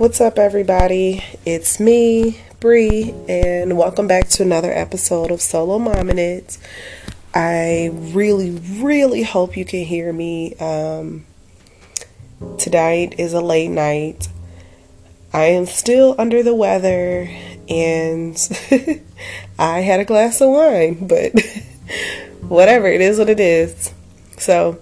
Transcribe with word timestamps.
What's 0.00 0.18
up, 0.18 0.38
everybody? 0.38 1.22
It's 1.44 1.78
me, 1.78 2.40
Bree, 2.58 3.14
and 3.28 3.76
welcome 3.76 4.06
back 4.06 4.28
to 4.28 4.42
another 4.42 4.72
episode 4.72 5.30
of 5.30 5.42
Solo 5.42 5.78
Mom 5.78 6.06
Minutes. 6.06 6.58
I 7.34 7.90
really, 7.92 8.52
really 8.80 9.22
hope 9.22 9.58
you 9.58 9.66
can 9.66 9.84
hear 9.84 10.10
me. 10.10 10.54
Um, 10.54 11.26
tonight 12.56 13.16
is 13.18 13.34
a 13.34 13.42
late 13.42 13.68
night. 13.68 14.28
I 15.34 15.44
am 15.48 15.66
still 15.66 16.14
under 16.16 16.42
the 16.42 16.54
weather, 16.54 17.28
and 17.68 18.38
I 19.58 19.80
had 19.80 20.00
a 20.00 20.06
glass 20.06 20.40
of 20.40 20.48
wine, 20.48 21.06
but 21.08 21.32
whatever, 22.48 22.86
it 22.86 23.02
is 23.02 23.18
what 23.18 23.28
it 23.28 23.38
is. 23.38 23.92
So, 24.38 24.80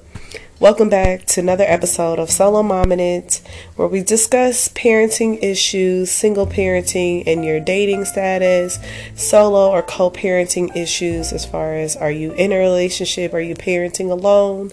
Welcome 0.60 0.88
back 0.88 1.24
to 1.26 1.40
another 1.40 1.62
episode 1.62 2.18
of 2.18 2.32
Solo 2.32 2.64
Mom 2.64 2.88
Minute, 2.88 3.42
where 3.76 3.86
we 3.86 4.02
discuss 4.02 4.66
parenting 4.66 5.40
issues, 5.40 6.10
single 6.10 6.48
parenting, 6.48 7.22
and 7.28 7.44
your 7.44 7.60
dating 7.60 8.04
status, 8.06 8.80
solo 9.14 9.70
or 9.70 9.82
co 9.82 10.10
parenting 10.10 10.74
issues 10.74 11.32
as 11.32 11.46
far 11.46 11.74
as 11.74 11.94
are 11.94 12.10
you 12.10 12.32
in 12.32 12.50
a 12.50 12.58
relationship, 12.58 13.34
are 13.34 13.40
you 13.40 13.54
parenting 13.54 14.10
alone? 14.10 14.72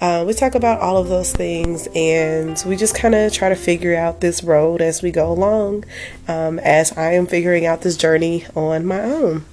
Uh, 0.00 0.24
we 0.26 0.34
talk 0.34 0.56
about 0.56 0.80
all 0.80 0.96
of 0.96 1.06
those 1.06 1.30
things 1.30 1.86
and 1.94 2.60
we 2.66 2.74
just 2.74 2.96
kind 2.96 3.14
of 3.14 3.32
try 3.32 3.48
to 3.48 3.54
figure 3.54 3.94
out 3.94 4.20
this 4.20 4.42
road 4.42 4.82
as 4.82 5.00
we 5.00 5.12
go 5.12 5.30
along, 5.30 5.84
um, 6.26 6.58
as 6.58 6.90
I 6.98 7.12
am 7.12 7.28
figuring 7.28 7.64
out 7.64 7.82
this 7.82 7.96
journey 7.96 8.46
on 8.56 8.84
my 8.84 9.00
own. 9.00 9.44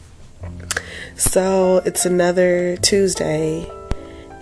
So 1.16 1.84
it's 1.86 2.04
another 2.04 2.78
Tuesday 2.78 3.70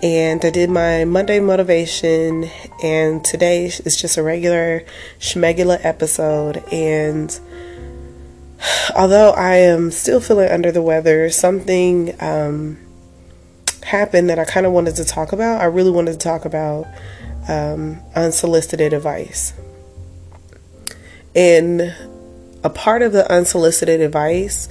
and 0.06 0.44
I 0.44 0.50
did 0.50 0.70
my 0.70 1.04
Monday 1.04 1.40
motivation, 1.40 2.48
and 2.80 3.24
today 3.24 3.66
is 3.66 4.00
just 4.00 4.16
a 4.16 4.22
regular 4.22 4.84
Schmegula 5.18 5.84
episode. 5.84 6.62
And 6.72 7.36
although 8.94 9.30
I 9.32 9.56
am 9.56 9.90
still 9.90 10.20
feeling 10.20 10.48
under 10.48 10.70
the 10.70 10.80
weather, 10.80 11.28
something 11.30 12.14
um, 12.22 12.78
happened 13.82 14.30
that 14.30 14.38
I 14.38 14.44
kind 14.44 14.64
of 14.64 14.70
wanted 14.70 14.94
to 14.96 15.04
talk 15.04 15.32
about. 15.32 15.60
I 15.60 15.64
really 15.64 15.90
wanted 15.90 16.12
to 16.12 16.18
talk 16.18 16.44
about 16.44 16.86
um, 17.48 18.00
unsolicited 18.14 18.92
advice. 18.92 19.54
And 21.34 21.92
a 22.62 22.70
part 22.70 23.02
of 23.02 23.12
the 23.12 23.28
unsolicited 23.30 24.00
advice 24.00 24.68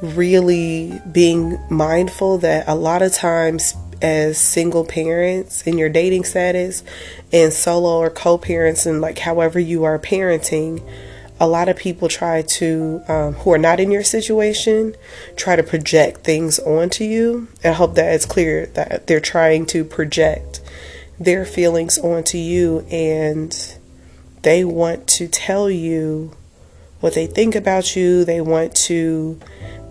really 0.00 1.00
being 1.12 1.56
mindful 1.70 2.38
that 2.38 2.66
a 2.66 2.74
lot 2.74 3.00
of 3.00 3.12
times 3.12 3.74
as 4.02 4.36
single 4.36 4.84
parents 4.84 5.62
in 5.62 5.78
your 5.78 5.88
dating 5.88 6.24
status 6.24 6.82
and 7.32 7.52
solo 7.52 7.98
or 7.98 8.10
co-parents 8.10 8.84
and 8.84 9.00
like 9.00 9.20
however 9.20 9.58
you 9.58 9.84
are 9.84 9.98
parenting 9.98 10.82
a 11.40 11.46
lot 11.46 11.68
of 11.68 11.76
people 11.76 12.08
try 12.08 12.42
to 12.42 13.02
um, 13.08 13.34
who 13.34 13.52
are 13.52 13.58
not 13.58 13.80
in 13.80 13.90
your 13.90 14.04
situation 14.04 14.94
try 15.34 15.56
to 15.56 15.62
project 15.62 16.20
things 16.20 16.58
onto 16.60 17.02
you. 17.02 17.48
I 17.64 17.72
hope 17.72 17.96
that 17.96 18.14
it's 18.14 18.26
clear 18.26 18.66
that 18.74 19.06
they're 19.06 19.20
trying 19.20 19.66
to 19.66 19.84
project 19.84 20.60
their 21.18 21.44
feelings 21.44 21.98
onto 21.98 22.38
you 22.38 22.86
and 22.90 23.76
they 24.42 24.64
want 24.64 25.08
to 25.08 25.26
tell 25.26 25.70
you 25.70 26.32
what 27.00 27.14
they 27.14 27.26
think 27.26 27.54
about 27.56 27.96
you. 27.96 28.24
They 28.24 28.40
want 28.40 28.76
to 28.86 29.40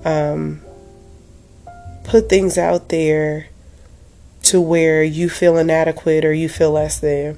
um, 0.06 0.62
put 2.06 2.30
things 2.30 2.58
out 2.58 2.90
there 2.90 3.48
to 4.44 4.60
where 4.60 5.04
you 5.04 5.30
feel 5.30 5.58
inadequate 5.58 6.26
or 6.26 6.34
you 6.34 6.50
feel 6.50 6.72
less 6.72 7.00
than. 7.00 7.38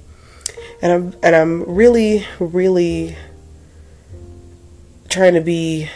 And 0.81 0.91
I'm 0.91 1.15
and 1.23 1.35
I'm 1.35 1.63
really 1.63 2.25
really 2.39 3.15
trying 5.09 5.33
to 5.33 5.41
be 5.41 5.89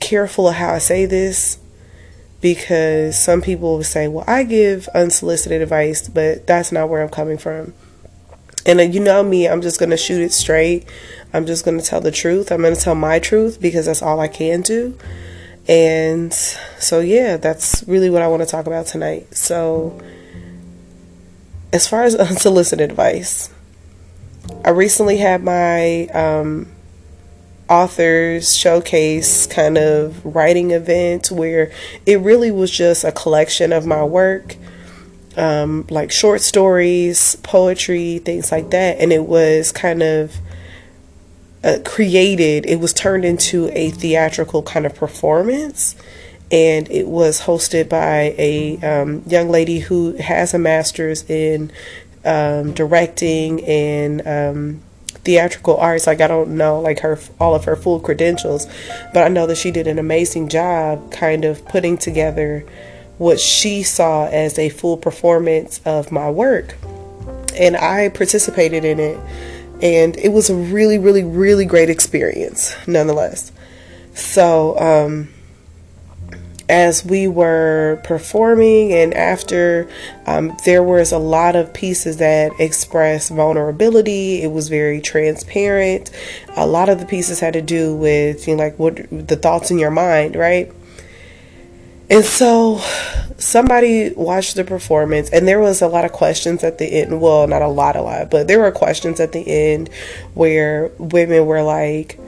careful 0.00 0.48
of 0.48 0.54
how 0.54 0.74
I 0.74 0.78
say 0.78 1.06
this 1.06 1.58
because 2.40 3.20
some 3.20 3.42
people 3.42 3.76
will 3.76 3.84
say, 3.84 4.08
"Well, 4.08 4.24
I 4.26 4.44
give 4.44 4.88
unsolicited 4.94 5.62
advice, 5.62 6.08
but 6.08 6.46
that's 6.46 6.70
not 6.70 6.88
where 6.88 7.02
I'm 7.02 7.08
coming 7.08 7.38
from." 7.38 7.74
And 8.64 8.80
uh, 8.80 8.82
you 8.82 9.00
know 9.00 9.22
me, 9.22 9.48
I'm 9.48 9.62
just 9.62 9.78
going 9.78 9.90
to 9.90 9.96
shoot 9.96 10.20
it 10.20 10.32
straight. 10.32 10.86
I'm 11.32 11.46
just 11.46 11.64
going 11.64 11.78
to 11.78 11.84
tell 11.84 12.00
the 12.00 12.10
truth. 12.10 12.50
I'm 12.50 12.62
going 12.62 12.74
to 12.74 12.80
tell 12.80 12.94
my 12.94 13.18
truth 13.18 13.60
because 13.60 13.86
that's 13.86 14.02
all 14.02 14.20
I 14.20 14.28
can 14.28 14.62
do. 14.62 14.98
And 15.68 16.32
so, 16.32 17.00
yeah, 17.00 17.36
that's 17.36 17.84
really 17.88 18.10
what 18.10 18.22
I 18.22 18.28
want 18.28 18.42
to 18.42 18.48
talk 18.48 18.66
about 18.66 18.86
tonight. 18.86 19.34
So, 19.34 20.00
as 21.72 21.88
far 21.88 22.04
as 22.04 22.14
unsolicited 22.16 22.90
advice, 22.90 23.50
I 24.64 24.70
recently 24.70 25.16
had 25.16 25.42
my 25.42 26.06
um, 26.08 26.68
authors 27.68 28.56
showcase 28.56 29.46
kind 29.46 29.76
of 29.76 30.24
writing 30.24 30.70
event 30.70 31.30
where 31.30 31.72
it 32.04 32.20
really 32.20 32.50
was 32.50 32.70
just 32.70 33.04
a 33.04 33.10
collection 33.10 33.72
of 33.72 33.86
my 33.86 34.04
work, 34.04 34.56
um, 35.36 35.86
like 35.90 36.12
short 36.12 36.40
stories, 36.40 37.36
poetry, 37.42 38.18
things 38.18 38.52
like 38.52 38.70
that. 38.70 38.98
And 39.00 39.12
it 39.12 39.24
was 39.24 39.72
kind 39.72 40.02
of 40.02 40.36
uh, 41.64 41.78
created, 41.84 42.66
it 42.66 42.80
was 42.80 42.92
turned 42.92 43.24
into 43.24 43.70
a 43.72 43.90
theatrical 43.90 44.62
kind 44.62 44.86
of 44.86 44.94
performance. 44.94 45.96
And 46.50 46.88
it 46.90 47.08
was 47.08 47.40
hosted 47.40 47.88
by 47.88 48.34
a 48.38 48.78
um, 48.78 49.24
young 49.26 49.48
lady 49.48 49.80
who 49.80 50.12
has 50.12 50.54
a 50.54 50.58
master's 50.58 51.28
in 51.28 51.72
um, 52.24 52.72
directing 52.72 53.64
and 53.64 54.26
um, 54.26 54.82
theatrical 55.26 55.76
arts. 55.76 56.06
Like 56.06 56.20
I 56.20 56.28
don't 56.28 56.56
know 56.56 56.80
like 56.80 57.00
her 57.00 57.18
all 57.40 57.54
of 57.54 57.64
her 57.64 57.76
full 57.76 58.00
credentials, 58.00 58.66
but 59.12 59.24
I 59.24 59.28
know 59.28 59.46
that 59.48 59.56
she 59.56 59.72
did 59.72 59.86
an 59.88 59.98
amazing 59.98 60.48
job 60.48 61.10
kind 61.10 61.44
of 61.44 61.64
putting 61.66 61.98
together 61.98 62.64
what 63.18 63.40
she 63.40 63.82
saw 63.82 64.26
as 64.28 64.58
a 64.58 64.68
full 64.68 64.96
performance 64.96 65.80
of 65.84 66.12
my 66.12 66.30
work. 66.30 66.76
And 67.58 67.76
I 67.76 68.10
participated 68.10 68.84
in 68.84 69.00
it 69.00 69.18
and 69.82 70.16
it 70.16 70.32
was 70.32 70.50
a 70.50 70.54
really, 70.54 70.98
really, 70.98 71.24
really 71.24 71.64
great 71.64 71.90
experience, 71.90 72.74
nonetheless. 72.86 73.52
So, 74.14 74.78
um, 74.78 75.28
as 76.68 77.04
we 77.04 77.28
were 77.28 78.00
performing 78.02 78.92
and 78.92 79.14
after 79.14 79.88
um, 80.26 80.56
there 80.64 80.82
was 80.82 81.12
a 81.12 81.18
lot 81.18 81.54
of 81.54 81.72
pieces 81.72 82.16
that 82.16 82.50
expressed 82.58 83.30
vulnerability. 83.30 84.42
It 84.42 84.50
was 84.50 84.68
very 84.68 85.00
transparent. 85.00 86.10
A 86.56 86.66
lot 86.66 86.88
of 86.88 86.98
the 86.98 87.06
pieces 87.06 87.38
had 87.38 87.52
to 87.52 87.62
do 87.62 87.94
with 87.94 88.48
you 88.48 88.56
know 88.56 88.64
like 88.64 88.78
what 88.78 88.96
the 89.10 89.36
thoughts 89.36 89.70
in 89.70 89.78
your 89.78 89.92
mind 89.92 90.34
right 90.34 90.72
and 92.08 92.24
so 92.24 92.80
somebody 93.38 94.12
watched 94.14 94.54
the 94.54 94.64
performance 94.64 95.28
and 95.30 95.46
there 95.46 95.60
was 95.60 95.82
a 95.82 95.88
lot 95.88 96.04
of 96.04 96.12
questions 96.12 96.62
at 96.64 96.78
the 96.78 96.86
end. 96.86 97.20
Well, 97.20 97.46
not 97.46 97.62
a 97.62 97.68
lot, 97.68 97.96
a 97.96 98.02
lot, 98.02 98.30
but 98.30 98.48
there 98.48 98.60
were 98.60 98.70
questions 98.70 99.20
at 99.20 99.32
the 99.32 99.46
end 99.46 99.90
where 100.34 100.90
women 100.98 101.46
were 101.46 101.62
like, 101.62 102.18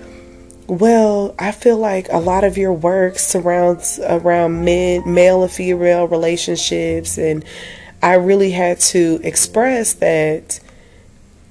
well, 0.66 1.34
I 1.38 1.52
feel 1.52 1.78
like 1.78 2.08
a 2.10 2.18
lot 2.18 2.44
of 2.44 2.58
your 2.58 2.72
work 2.72 3.18
surrounds 3.18 3.98
around 4.02 4.64
men, 4.64 5.02
male 5.06 5.42
and 5.42 5.50
female 5.50 6.06
relationships. 6.06 7.16
And 7.16 7.44
I 8.02 8.14
really 8.14 8.50
had 8.50 8.80
to 8.80 9.20
express 9.22 9.94
that 9.94 10.60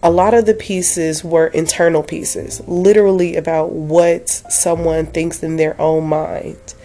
a 0.03 0.11
lot 0.11 0.35
of 0.35 0.45
the 0.45 0.53
pieces 0.53 1.23
were 1.23 1.47
internal 1.47 2.03
pieces, 2.03 2.61
literally 2.67 3.35
about 3.35 3.71
what 3.71 4.29
someone 4.29 5.07
thinks 5.07 5.41
in 5.41 5.55
their 5.55 5.79
own 5.81 6.07
mind 6.07 6.75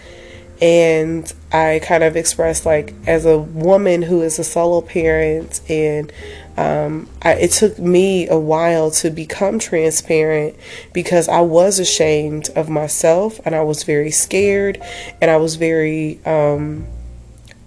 and 0.63 1.31
I 1.51 1.81
kind 1.83 2.05
of 2.05 2.17
expressed 2.17 2.65
like 2.65 2.95
as 3.05 3.27
a 3.27 3.37
woman 3.37 4.01
who 4.01 4.23
is 4.23 4.39
a 4.39 4.45
solo 4.45 4.81
parent 4.81 5.61
and 5.69 6.13
um, 6.57 7.09
I, 7.21 7.33
it 7.33 7.51
took 7.51 7.81
me 7.81 8.29
a 8.29 8.39
while 8.39 8.93
to 8.93 9.11
become 9.11 9.59
transparent 9.59 10.55
because 10.93 11.29
I 11.29 11.41
was 11.41 11.81
ashamed 11.81 12.51
of 12.55 12.69
myself 12.69 13.41
and 13.45 13.57
I 13.57 13.63
was 13.63 13.83
very 13.83 14.13
scared 14.13 14.81
and 15.21 15.33
I 15.33 15.37
was 15.37 15.57
very 15.57 16.25
um, 16.25 16.87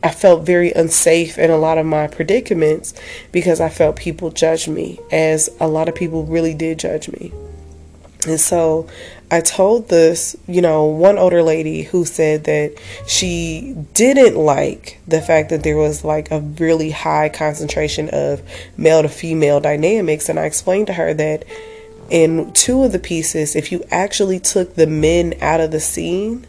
I 0.01 0.11
felt 0.11 0.45
very 0.45 0.71
unsafe 0.71 1.37
in 1.37 1.49
a 1.49 1.57
lot 1.57 1.77
of 1.77 1.85
my 1.85 2.07
predicaments 2.07 2.93
because 3.33 3.59
I 3.59 3.69
felt 3.69 3.97
people 3.97 4.29
judge 4.29 4.69
me 4.69 4.99
as 5.11 5.49
a 5.59 5.67
lot 5.67 5.89
of 5.89 5.95
people 5.95 6.23
really 6.23 6.53
did 6.53 6.79
judge 6.79 7.09
me. 7.09 7.33
And 8.27 8.39
so 8.39 8.87
I 9.31 9.41
told 9.41 9.89
this, 9.89 10.35
you 10.47 10.61
know, 10.61 10.85
one 10.85 11.17
older 11.17 11.41
lady 11.41 11.81
who 11.81 12.05
said 12.05 12.43
that 12.43 12.75
she 13.07 13.75
didn't 13.93 14.35
like 14.35 14.99
the 15.07 15.19
fact 15.19 15.49
that 15.49 15.63
there 15.63 15.77
was 15.77 16.03
like 16.03 16.29
a 16.29 16.41
really 16.41 16.91
high 16.91 17.29
concentration 17.29 18.09
of 18.09 18.43
male 18.77 19.01
to 19.01 19.09
female 19.09 19.59
dynamics. 19.59 20.29
And 20.29 20.39
I 20.39 20.45
explained 20.45 20.87
to 20.87 20.93
her 20.93 21.13
that 21.15 21.45
in 22.09 22.53
two 22.53 22.83
of 22.83 22.91
the 22.91 22.99
pieces, 22.99 23.55
if 23.55 23.71
you 23.71 23.83
actually 23.89 24.39
took 24.39 24.75
the 24.75 24.87
men 24.87 25.33
out 25.41 25.59
of 25.59 25.71
the 25.71 25.79
scene 25.79 26.45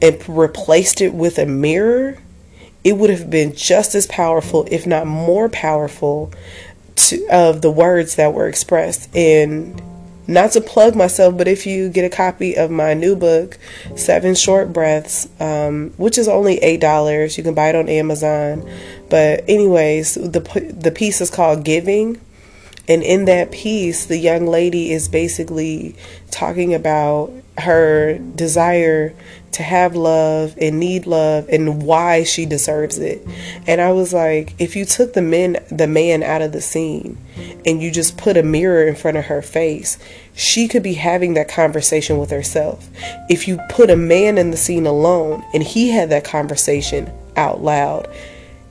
and 0.00 0.28
replaced 0.28 1.00
it 1.00 1.14
with 1.14 1.36
a 1.38 1.46
mirror, 1.46 2.18
it 2.84 2.96
would 2.96 3.10
have 3.10 3.28
been 3.28 3.54
just 3.54 3.96
as 3.96 4.06
powerful, 4.06 4.68
if 4.70 4.86
not 4.86 5.08
more 5.08 5.48
powerful, 5.48 6.32
to, 6.94 7.26
of 7.26 7.60
the 7.60 7.70
words 7.72 8.14
that 8.14 8.32
were 8.32 8.46
expressed. 8.46 9.14
And 9.16 9.82
not 10.28 10.52
to 10.52 10.60
plug 10.60 10.94
myself, 10.94 11.36
but 11.36 11.48
if 11.48 11.66
you 11.66 11.88
get 11.88 12.04
a 12.04 12.14
copy 12.14 12.56
of 12.56 12.70
my 12.70 12.94
new 12.94 13.16
book, 13.16 13.58
Seven 13.94 14.34
Short 14.34 14.72
Breaths, 14.72 15.28
um, 15.40 15.92
which 15.96 16.18
is 16.18 16.28
only 16.28 16.58
eight 16.58 16.80
dollars, 16.80 17.38
you 17.38 17.44
can 17.44 17.54
buy 17.54 17.68
it 17.68 17.74
on 17.76 17.88
Amazon. 17.88 18.68
But 19.08 19.44
anyways, 19.48 20.14
the 20.14 20.40
the 20.76 20.90
piece 20.90 21.20
is 21.20 21.30
called 21.30 21.64
Giving, 21.64 22.20
and 22.88 23.02
in 23.02 23.24
that 23.24 23.50
piece, 23.50 24.06
the 24.06 24.18
young 24.18 24.46
lady 24.46 24.92
is 24.92 25.08
basically 25.08 25.96
talking 26.30 26.74
about 26.74 27.32
her 27.58 28.18
desire 28.18 29.14
to 29.52 29.62
have 29.62 29.96
love 29.96 30.54
and 30.60 30.78
need 30.78 31.06
love 31.06 31.48
and 31.48 31.82
why 31.82 32.22
she 32.22 32.44
deserves 32.44 32.98
it. 32.98 33.26
And 33.66 33.80
I 33.80 33.92
was 33.92 34.12
like, 34.12 34.54
if 34.58 34.76
you 34.76 34.84
took 34.84 35.14
the 35.14 35.22
men 35.22 35.56
the 35.70 35.86
man 35.86 36.22
out 36.22 36.42
of 36.42 36.52
the 36.52 36.60
scene 36.60 37.16
and 37.64 37.82
you 37.82 37.90
just 37.90 38.18
put 38.18 38.36
a 38.36 38.42
mirror 38.42 38.86
in 38.86 38.94
front 38.94 39.16
of 39.16 39.24
her 39.24 39.40
face, 39.40 39.98
she 40.34 40.68
could 40.68 40.82
be 40.82 40.94
having 40.94 41.34
that 41.34 41.48
conversation 41.48 42.18
with 42.18 42.30
herself. 42.30 42.88
If 43.30 43.48
you 43.48 43.58
put 43.70 43.88
a 43.88 43.96
man 43.96 44.36
in 44.36 44.50
the 44.50 44.56
scene 44.58 44.86
alone 44.86 45.42
and 45.54 45.62
he 45.62 45.88
had 45.88 46.10
that 46.10 46.24
conversation 46.24 47.10
out 47.34 47.62
loud, 47.62 48.08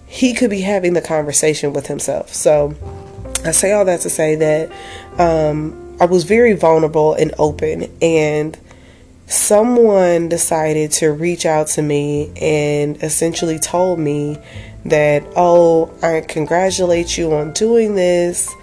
he 0.06 0.34
could 0.36 0.52
be 0.52 0.62
having 0.62 0.94
the 0.94 1.02
conversation 1.02 1.74
with 1.74 1.88
himself. 1.88 2.32
So 2.34 2.76
I 3.46 3.52
say 3.52 3.72
all 3.74 3.86
that 3.86 4.02
to 4.02 4.10
say 4.10 4.36
that 4.36 4.72
um, 5.20 5.98
I 6.00 6.06
was 6.06 6.24
very 6.24 6.54
vulnerable 6.54 7.14
and 7.14 7.34
open 7.38 7.92
and 8.02 8.58
someone 9.28 10.30
decided 10.30 10.92
to 10.92 11.12
reach 11.12 11.46
out 11.46 11.68
to 11.68 11.82
me 11.82 12.32
and 12.40 13.02
essentially 13.04 13.60
told 13.60 14.00
me 14.00 14.38
that, 14.86 15.24
oh, 15.36 15.94
I 16.02 16.22
congratulate 16.22 17.18
you 17.18 17.34
on 17.34 17.54
doing 17.54 17.96
this, 17.96 18.54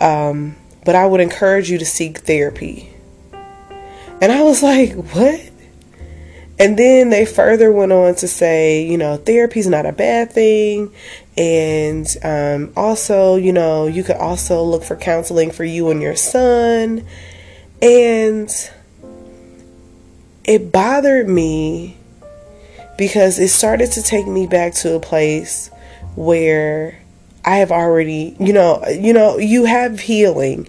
um, 0.00 0.56
but 0.84 0.94
I 0.94 1.06
would 1.06 1.20
encourage 1.20 1.70
you 1.70 1.78
to 1.78 1.86
seek 1.86 2.18
therapy. 2.18 2.90
And 4.20 4.30
I 4.30 4.42
was 4.42 4.62
like, 4.62 4.92
what? 4.92 5.40
And 6.58 6.78
then 6.78 7.10
they 7.10 7.24
further 7.24 7.72
went 7.72 7.92
on 7.92 8.14
to 8.16 8.28
say, 8.28 8.84
you 8.84 8.96
know, 8.96 9.16
therapy 9.16 9.60
is 9.60 9.66
not 9.66 9.86
a 9.86 9.92
bad 9.92 10.30
thing. 10.30 10.92
And 11.36 12.06
um, 12.22 12.72
also, 12.76 13.36
you 13.36 13.52
know, 13.52 13.86
you 13.86 14.04
could 14.04 14.16
also 14.16 14.62
look 14.62 14.84
for 14.84 14.96
counseling 14.96 15.50
for 15.50 15.64
you 15.64 15.90
and 15.90 16.02
your 16.02 16.16
son. 16.16 17.06
And 17.80 18.50
it 20.44 20.70
bothered 20.70 21.28
me 21.28 21.96
because 22.98 23.38
it 23.38 23.48
started 23.48 23.92
to 23.92 24.02
take 24.02 24.26
me 24.26 24.46
back 24.46 24.74
to 24.74 24.94
a 24.94 25.00
place 25.00 25.70
where 26.14 26.98
I 27.44 27.56
have 27.56 27.72
already, 27.72 28.36
you 28.38 28.52
know, 28.52 28.84
you 28.88 29.12
know, 29.12 29.38
you 29.38 29.64
have 29.64 30.00
healing, 30.00 30.68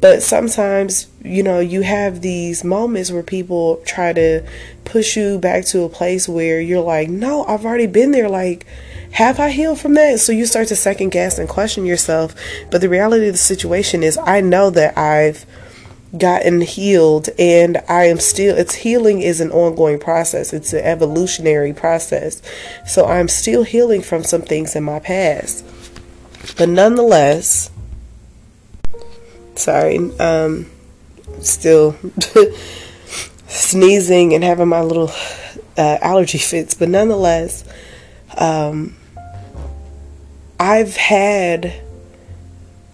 but 0.00 0.22
sometimes, 0.22 1.08
you 1.24 1.42
know, 1.42 1.58
you 1.58 1.82
have 1.82 2.20
these 2.20 2.62
moments 2.62 3.10
where 3.10 3.22
people 3.22 3.82
try 3.86 4.12
to 4.12 4.46
push 4.84 5.16
you 5.16 5.38
back 5.38 5.64
to 5.66 5.82
a 5.82 5.88
place 5.88 6.28
where 6.28 6.60
you're 6.60 6.82
like, 6.82 7.08
"No, 7.08 7.44
I've 7.44 7.64
already 7.64 7.86
been 7.86 8.12
there 8.12 8.28
like 8.28 8.66
have 9.12 9.38
I 9.38 9.50
healed 9.50 9.78
from 9.78 9.94
that? 9.94 10.20
So 10.20 10.32
you 10.32 10.46
start 10.46 10.68
to 10.68 10.76
second 10.76 11.10
guess 11.10 11.38
and 11.38 11.48
question 11.48 11.84
yourself. 11.84 12.34
But 12.70 12.80
the 12.80 12.88
reality 12.88 13.28
of 13.28 13.34
the 13.34 13.38
situation 13.38 14.02
is 14.02 14.16
I 14.16 14.40
know 14.40 14.70
that 14.70 14.96
I've 14.96 15.44
gotten 16.16 16.60
healed 16.60 17.28
and 17.38 17.78
I 17.88 18.04
am 18.04 18.20
still 18.20 18.56
it's 18.56 18.74
healing 18.74 19.20
is 19.20 19.40
an 19.40 19.50
ongoing 19.50 19.98
process. 19.98 20.54
It's 20.54 20.72
an 20.72 20.84
evolutionary 20.84 21.74
process. 21.74 22.40
So 22.86 23.04
I'm 23.06 23.28
still 23.28 23.64
healing 23.64 24.00
from 24.00 24.24
some 24.24 24.42
things 24.42 24.74
in 24.74 24.84
my 24.84 24.98
past. 24.98 25.64
But 26.56 26.70
nonetheless 26.70 27.70
sorry, 29.54 29.98
um 30.18 30.70
still 31.42 31.96
sneezing 33.46 34.32
and 34.32 34.42
having 34.42 34.68
my 34.68 34.80
little 34.80 35.10
uh, 35.76 35.98
allergy 36.00 36.38
fits, 36.38 36.72
but 36.72 36.88
nonetheless 36.88 37.64
um 38.38 38.96
I've 40.62 40.96
had 40.96 41.74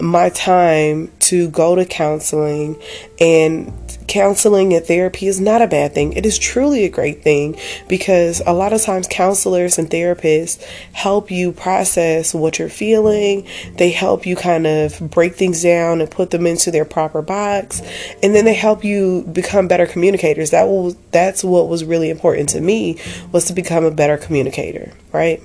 my 0.00 0.30
time 0.30 1.12
to 1.20 1.50
go 1.50 1.74
to 1.74 1.84
counseling 1.84 2.80
and 3.20 3.74
counseling 4.08 4.72
and 4.72 4.86
therapy 4.86 5.26
is 5.26 5.38
not 5.38 5.60
a 5.60 5.66
bad 5.66 5.92
thing. 5.92 6.14
It 6.14 6.24
is 6.24 6.38
truly 6.38 6.86
a 6.86 6.88
great 6.88 7.22
thing 7.22 7.58
because 7.86 8.40
a 8.46 8.54
lot 8.54 8.72
of 8.72 8.80
times 8.80 9.06
counselors 9.06 9.76
and 9.76 9.90
therapists 9.90 10.64
help 10.94 11.30
you 11.30 11.52
process 11.52 12.32
what 12.32 12.58
you're 12.58 12.70
feeling. 12.70 13.46
They 13.76 13.90
help 13.90 14.24
you 14.24 14.34
kind 14.34 14.66
of 14.66 14.98
break 15.10 15.34
things 15.34 15.62
down 15.62 16.00
and 16.00 16.10
put 16.10 16.30
them 16.30 16.46
into 16.46 16.70
their 16.70 16.86
proper 16.86 17.20
box. 17.20 17.82
And 18.22 18.34
then 18.34 18.46
they 18.46 18.54
help 18.54 18.82
you 18.82 19.28
become 19.30 19.68
better 19.68 19.86
communicators. 19.86 20.52
That 20.52 20.68
was 20.68 20.96
that's 21.10 21.44
what 21.44 21.68
was 21.68 21.84
really 21.84 22.08
important 22.08 22.48
to 22.50 22.62
me 22.62 22.98
was 23.30 23.44
to 23.44 23.52
become 23.52 23.84
a 23.84 23.90
better 23.90 24.16
communicator, 24.16 24.90
right? 25.12 25.42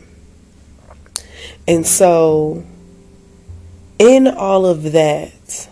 And 1.68 1.86
so 1.88 2.64
in 4.00 4.28
all 4.28 4.66
of 4.66 4.92
that, 4.92 5.70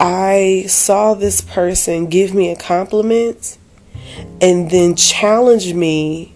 I 0.00 0.64
saw 0.68 1.14
this 1.14 1.40
person 1.40 2.08
give 2.08 2.34
me 2.34 2.50
a 2.50 2.56
compliment 2.56 3.58
and 4.40 4.70
then 4.70 4.94
challenge 4.94 5.72
me 5.74 6.34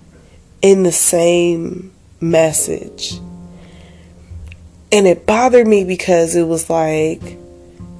in 0.60 0.82
the 0.82 0.92
same 0.92 1.92
message. 2.20 3.20
And 4.90 5.06
it 5.06 5.26
bothered 5.26 5.66
me 5.66 5.84
because 5.84 6.34
it 6.36 6.44
was 6.44 6.68
like, 6.68 7.38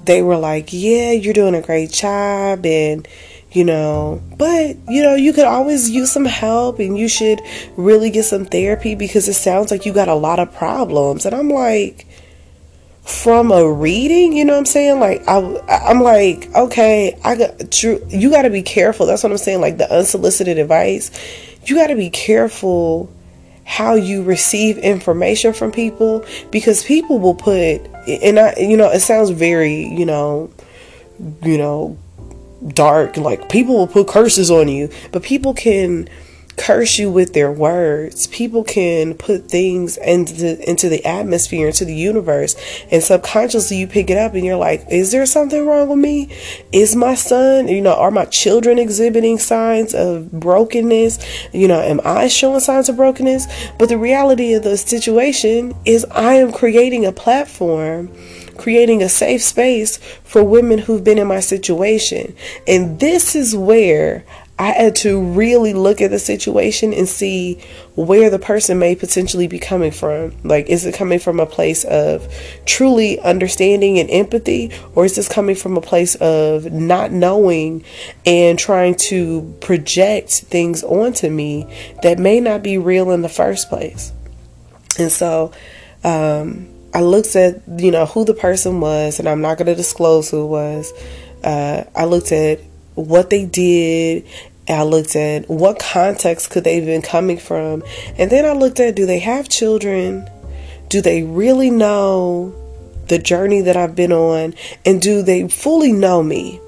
they 0.05 0.23
were 0.23 0.37
like, 0.37 0.73
yeah, 0.73 1.13
you're 1.13 1.35
doing 1.35 1.55
a 1.55 1.63
great 1.63 1.91
job 1.91 2.67
and 2.67 3.07
you 3.53 3.65
know, 3.65 4.23
but 4.39 4.77
you 4.89 5.03
know, 5.03 5.15
you 5.15 5.33
could 5.33 5.45
always 5.45 5.91
use 5.91 6.11
some 6.11 6.25
help 6.25 6.79
and 6.79 6.99
you 6.99 7.09
should 7.09 7.41
really 7.77 8.11
get 8.11 8.25
some 8.25 8.47
therapy 8.47 8.95
because 8.95 9.29
it 9.29 9.35
sounds 9.35 9.71
like 9.71 9.85
you 9.85 9.93
got 9.93 10.09
a 10.09 10.15
lot 10.15 10.39
of 10.39 10.55
problems. 10.55 11.27
And 11.27 11.35
I'm 11.35 11.51
like, 11.51 12.07
from 13.05 13.51
a 13.51 13.71
reading, 13.71 14.33
you 14.33 14.45
know 14.45 14.55
what 14.55 14.61
I'm 14.61 14.67
saying? 14.67 15.01
Like 15.01 15.27
I 15.29 15.39
I'm 15.69 16.01
like, 16.01 16.49
okay, 16.55 17.19
I 17.25 17.37
got 17.37 17.71
true 17.71 18.05
you 18.09 18.31
got 18.31 18.43
to 18.43 18.51
be 18.51 18.63
careful. 18.63 19.07
That's 19.07 19.23
what 19.23 19.33
I'm 19.33 19.39
saying 19.39 19.61
like 19.61 19.79
the 19.79 19.93
unsolicited 19.93 20.59
advice. 20.59 21.11
You 21.65 21.77
got 21.77 21.89
to 21.89 21.97
be 21.97 22.11
careful 22.11 23.13
how 23.65 23.95
you 23.95 24.23
receive 24.23 24.79
information 24.79 25.53
from 25.53 25.73
people 25.73 26.25
because 26.51 26.85
people 26.85 27.19
will 27.19 27.35
put 27.35 27.87
and 28.07 28.39
I 28.39 28.55
you 28.59 28.77
know, 28.77 28.91
it 28.91 29.01
sounds 29.01 29.31
very, 29.31 29.85
you 29.89 30.07
know, 30.07 30.51
you 31.43 31.59
know, 31.59 31.99
dark 32.69 33.17
like 33.17 33.49
people 33.49 33.77
will 33.77 33.87
put 33.87 34.09
curses 34.09 34.51
on 34.51 34.69
you, 34.69 34.89
but 35.11 35.23
people 35.23 35.55
can 35.55 36.09
curse 36.57 36.99
you 36.99 37.11
with 37.11 37.33
their 37.33 37.51
words. 37.51 38.27
People 38.29 38.63
can 38.65 39.15
put 39.15 39.49
things 39.49 39.97
into 39.97 40.35
the, 40.35 40.71
into 40.71 40.89
the 40.89 41.05
atmosphere, 41.05 41.69
into 41.69 41.85
the 41.85 41.95
universe, 41.95 42.57
and 42.91 43.03
subconsciously 43.03 43.79
you 43.79 43.87
pick 43.87 44.11
it 44.11 44.19
up 44.19 44.35
and 44.35 44.45
you're 44.45 44.57
like, 44.57 44.85
is 44.91 45.13
there 45.13 45.27
something 45.27 45.67
wrong 45.67 45.89
with 45.89 45.99
me? 45.99 46.31
Is 46.73 46.95
my 46.95 47.15
son, 47.15 47.69
you 47.69 47.81
know, 47.81 47.95
are 47.95 48.11
my 48.11 48.27
children 48.27 48.79
exhibiting 48.79 49.39
signs 49.39 49.95
of 49.95 50.31
brokenness? 50.31 51.19
You 51.53 51.69
know, 51.69 51.81
am 51.81 52.01
I 52.05 52.29
showing 52.29 52.61
signs 52.61 52.89
of 52.89 52.97
brokenness? 52.97 53.47
But 53.79 53.89
the 53.89 53.99
reality 53.99 54.53
of 54.55 54.63
the 54.63 54.77
situation 54.77 55.75
is 55.85 56.05
I 56.11 56.35
am 56.35 56.53
creating 56.53 57.07
a 57.07 57.13
platform 57.13 58.13
creating 58.57 59.03
a 59.03 59.09
safe 59.09 59.43
space 59.43 59.99
for 60.25 60.43
women 60.43 60.79
who've 60.79 61.05
been 61.05 61.19
in 61.19 61.27
my 61.27 61.41
situation. 61.41 62.35
And 62.67 63.01
this 63.01 63.35
is 63.35 63.55
where 63.57 64.25
I 64.59 64.73
had 64.73 64.95
to 64.97 65.21
really 65.21 65.73
look 65.73 66.01
at 66.01 66.11
the 66.11 66.19
situation 66.19 66.93
and 66.93 67.09
see 67.09 67.61
where 67.97 68.31
the 68.31 68.39
person 68.39 68.79
may 68.79 68.95
potentially 68.95 69.49
be 69.49 69.59
coming 69.59 69.91
from. 69.91 70.37
Like, 70.45 70.69
is 70.69 70.85
it 70.85 70.95
coming 70.95 71.19
from 71.19 71.41
a 71.41 71.47
place 71.47 71.83
of 71.85 72.33
truly 72.65 73.19
understanding 73.19 73.99
and 73.99 74.09
empathy, 74.11 74.71
or 74.95 75.05
is 75.05 75.17
this 75.17 75.29
coming 75.29 75.57
from 75.57 75.77
a 75.77 75.81
place 75.81 76.15
of 76.17 76.71
not 76.71 77.11
knowing 77.11 77.83
and 78.25 78.59
trying 78.59 78.95
to 78.97 79.53
project 79.61 80.31
things 80.31 80.85
onto 80.85 81.29
me 81.29 81.67
that 82.03 82.21
may 82.21 82.39
not 82.39 82.63
be 82.63 82.79
real 82.79 83.11
in 83.11 83.23
the 83.23 83.29
first 83.29 83.69
place? 83.69 84.13
And 84.99 85.11
so, 85.11 85.51
um, 86.05 86.72
I 86.95 87.01
looked 87.01 87.35
at, 87.37 87.63
you 87.79 87.91
know, 87.91 88.07
who 88.07 88.25
the 88.25 88.35
person 88.35 88.81
was, 88.81 89.19
and 89.19 89.29
I'm 89.29 89.41
not 89.41 89.59
going 89.59 89.67
to 89.67 89.75
disclose 89.75 90.31
who 90.31 90.45
it 90.45 90.49
was. 90.49 90.93
Uh, 91.43 91.85
I 91.97 92.05
looked 92.05 92.33
at 92.33 92.61
what 92.95 93.31
they 93.31 93.47
did 93.47 94.27
I 94.69 94.85
looked 94.85 95.17
at 95.17 95.49
what 95.49 95.79
context 95.81 96.51
could 96.51 96.65
they 96.65 96.77
have 96.77 96.87
been 96.87 97.03
coming 97.03 97.39
from. 97.39 97.83
And 98.17 98.31
then 98.31 98.45
I 98.45 98.53
looked 98.53 98.79
at 98.81 98.95
do 98.95 99.07
they 99.07 99.19
have 99.19 99.49
children? 99.49 100.29
Do 100.89 101.01
they 101.01 101.23
really 101.23 101.71
know 101.71 102.55
the 103.09 103.19
journey 103.19 103.63
that 103.63 103.77
I've 103.77 103.97
been 103.97 104.13
on? 104.13 104.55
And 104.85 105.03
do 105.03 105.23
they 105.23 105.49
fully 105.49 105.93
know 105.93 106.23
me? 106.23 106.61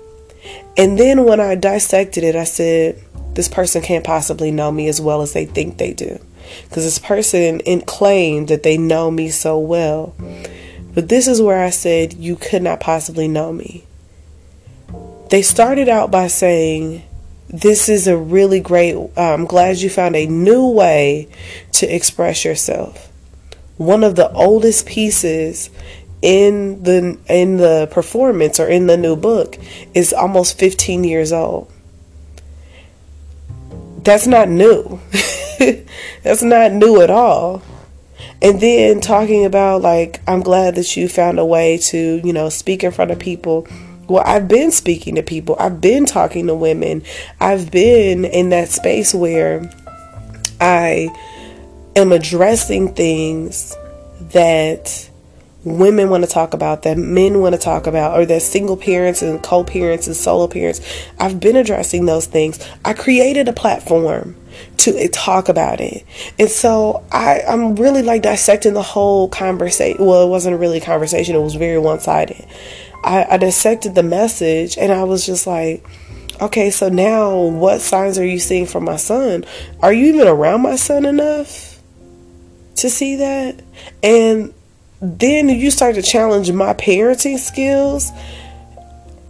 And 0.76 0.98
then 0.98 1.24
when 1.24 1.40
I 1.40 1.54
dissected 1.54 2.24
it, 2.24 2.34
I 2.34 2.44
said, 2.44 3.00
this 3.34 3.48
person 3.48 3.82
can't 3.82 4.04
possibly 4.04 4.50
know 4.50 4.72
me 4.72 4.88
as 4.88 5.00
well 5.00 5.22
as 5.22 5.32
they 5.32 5.46
think 5.46 5.78
they 5.78 5.92
do. 5.92 6.18
Because 6.68 6.84
this 6.84 6.98
person 6.98 7.60
claimed 7.82 8.48
that 8.48 8.62
they 8.62 8.76
know 8.78 9.10
me 9.10 9.30
so 9.30 9.58
well. 9.58 10.14
But 10.94 11.08
this 11.08 11.26
is 11.26 11.42
where 11.42 11.62
I 11.62 11.70
said 11.70 12.14
you 12.14 12.36
could 12.36 12.62
not 12.62 12.80
possibly 12.80 13.28
know 13.28 13.52
me. 13.52 13.84
They 15.30 15.42
started 15.42 15.88
out 15.88 16.10
by 16.10 16.28
saying, 16.28 17.02
This 17.48 17.88
is 17.88 18.06
a 18.06 18.16
really 18.16 18.60
great, 18.60 18.96
I'm 19.16 19.46
glad 19.46 19.78
you 19.78 19.90
found 19.90 20.14
a 20.14 20.26
new 20.26 20.68
way 20.68 21.28
to 21.72 21.86
express 21.86 22.44
yourself. 22.44 23.10
One 23.76 24.04
of 24.04 24.14
the 24.14 24.30
oldest 24.32 24.86
pieces 24.86 25.70
in 26.22 26.82
the 26.84 27.18
in 27.28 27.58
the 27.58 27.86
performance 27.90 28.58
or 28.58 28.66
in 28.66 28.86
the 28.86 28.96
new 28.96 29.14
book 29.14 29.58
is 29.92 30.12
almost 30.12 30.58
15 30.58 31.04
years 31.04 31.32
old. 31.32 31.70
That's 34.04 34.26
not 34.26 34.48
new. 34.48 35.00
That's 36.22 36.42
not 36.42 36.72
new 36.72 37.00
at 37.00 37.10
all. 37.10 37.62
And 38.42 38.60
then 38.60 39.00
talking 39.00 39.44
about 39.44 39.82
like 39.82 40.20
I'm 40.26 40.40
glad 40.40 40.74
that 40.76 40.96
you 40.96 41.08
found 41.08 41.38
a 41.38 41.44
way 41.44 41.78
to, 41.78 42.20
you 42.24 42.32
know, 42.32 42.48
speak 42.48 42.84
in 42.84 42.92
front 42.92 43.10
of 43.10 43.18
people. 43.18 43.66
Well, 44.08 44.22
I've 44.26 44.48
been 44.48 44.70
speaking 44.70 45.14
to 45.14 45.22
people. 45.22 45.56
I've 45.58 45.80
been 45.80 46.04
talking 46.04 46.46
to 46.48 46.54
women. 46.54 47.02
I've 47.40 47.70
been 47.70 48.24
in 48.24 48.50
that 48.50 48.68
space 48.68 49.14
where 49.14 49.70
I 50.60 51.08
am 51.96 52.12
addressing 52.12 52.94
things 52.94 53.74
that 54.32 55.08
women 55.64 56.10
want 56.10 56.24
to 56.24 56.30
talk 56.30 56.54
about, 56.54 56.82
that 56.82 56.98
men 56.98 57.40
want 57.40 57.54
to 57.54 57.60
talk 57.60 57.86
about, 57.86 58.18
or 58.18 58.26
that 58.26 58.42
single 58.42 58.76
parents 58.76 59.22
and 59.22 59.42
co 59.42 59.64
parents 59.64 60.06
and 60.06 60.14
solo 60.14 60.46
parents. 60.46 60.80
I've 61.18 61.40
been 61.40 61.56
addressing 61.56 62.06
those 62.06 62.26
things. 62.26 62.66
I 62.84 62.92
created 62.92 63.48
a 63.48 63.52
platform 63.52 64.36
to 64.78 65.08
talk 65.08 65.48
about 65.48 65.80
it. 65.80 66.04
And 66.38 66.48
so 66.48 67.04
I, 67.10 67.42
I'm 67.48 67.76
really 67.76 68.02
like 68.02 68.22
dissecting 68.22 68.74
the 68.74 68.82
whole 68.82 69.28
conversation. 69.28 70.04
Well, 70.04 70.26
it 70.26 70.30
wasn't 70.30 70.58
really 70.58 70.78
a 70.78 70.84
conversation, 70.84 71.34
it 71.34 71.40
was 71.40 71.54
very 71.54 71.78
one 71.78 72.00
sided. 72.00 72.44
I, 73.02 73.26
I 73.30 73.36
dissected 73.36 73.94
the 73.94 74.02
message 74.02 74.78
and 74.78 74.92
I 74.92 75.04
was 75.04 75.26
just 75.26 75.46
like, 75.46 75.86
okay, 76.40 76.70
so 76.70 76.88
now 76.88 77.36
what 77.38 77.80
signs 77.80 78.18
are 78.18 78.26
you 78.26 78.38
seeing 78.38 78.66
from 78.66 78.84
my 78.84 78.96
son? 78.96 79.44
Are 79.80 79.92
you 79.92 80.06
even 80.06 80.26
around 80.26 80.62
my 80.62 80.76
son 80.76 81.04
enough 81.04 81.78
to 82.76 82.90
see 82.90 83.16
that? 83.16 83.62
And 84.02 84.52
then 85.00 85.48
you 85.48 85.70
start 85.70 85.96
to 85.96 86.02
challenge 86.02 86.50
my 86.50 86.72
parenting 86.74 87.38
skills 87.38 88.10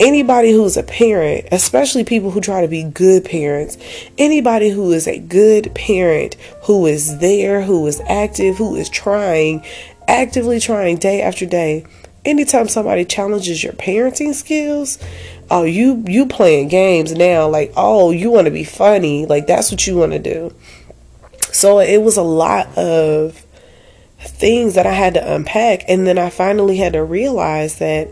anybody 0.01 0.53
who's 0.53 0.77
a 0.77 0.83
parent, 0.83 1.47
especially 1.53 2.05
people 2.05 2.31
who 2.31 2.41
try 2.41 2.61
to 2.61 2.69
be 2.69 2.85
good 2.85 3.25
parents, 3.25 3.79
anybody 4.19 4.71
who 4.71 4.93
is 4.93 5.07
a 5.07 5.19
good 5.19 5.75
parent, 5.75 6.35
who 6.63 6.87
is 6.87 7.19
there, 7.19 7.63
who 7.63 7.87
is 7.87 8.01
active, 8.07 8.57
who 8.57 8.77
is 8.77 8.89
trying, 8.89 9.65
actively 10.09 10.61
trying 10.61 10.97
day 10.97 11.23
after 11.23 11.47
day, 11.47 11.85
anytime 12.25 12.69
somebody 12.69 13.05
challenges 13.05 13.63
your 13.63 13.73
parenting 13.75 14.35
skills, 14.35 14.99
oh 15.51 15.65
you 15.65 16.03
you 16.07 16.25
playing 16.25 16.69
games 16.69 17.13
now 17.13 17.47
like 17.47 17.71
oh 17.77 18.11
you 18.11 18.31
want 18.31 18.47
to 18.47 18.51
be 18.51 18.65
funny, 18.65 19.27
like 19.27 19.47
that's 19.47 19.71
what 19.71 19.87
you 19.87 19.97
want 19.97 20.13
to 20.13 20.19
do. 20.19 20.55
So 21.53 21.79
it 21.79 21.99
was 21.99 22.17
a 22.17 22.23
lot 22.23 22.67
of 22.77 23.45
things 24.19 24.75
that 24.75 24.87
I 24.87 24.93
had 24.93 25.15
to 25.15 25.35
unpack 25.35 25.85
and 25.87 26.07
then 26.07 26.19
I 26.19 26.31
finally 26.31 26.79
had 26.79 26.95
to 26.95 27.05
realize 27.05 27.79
that 27.79 28.11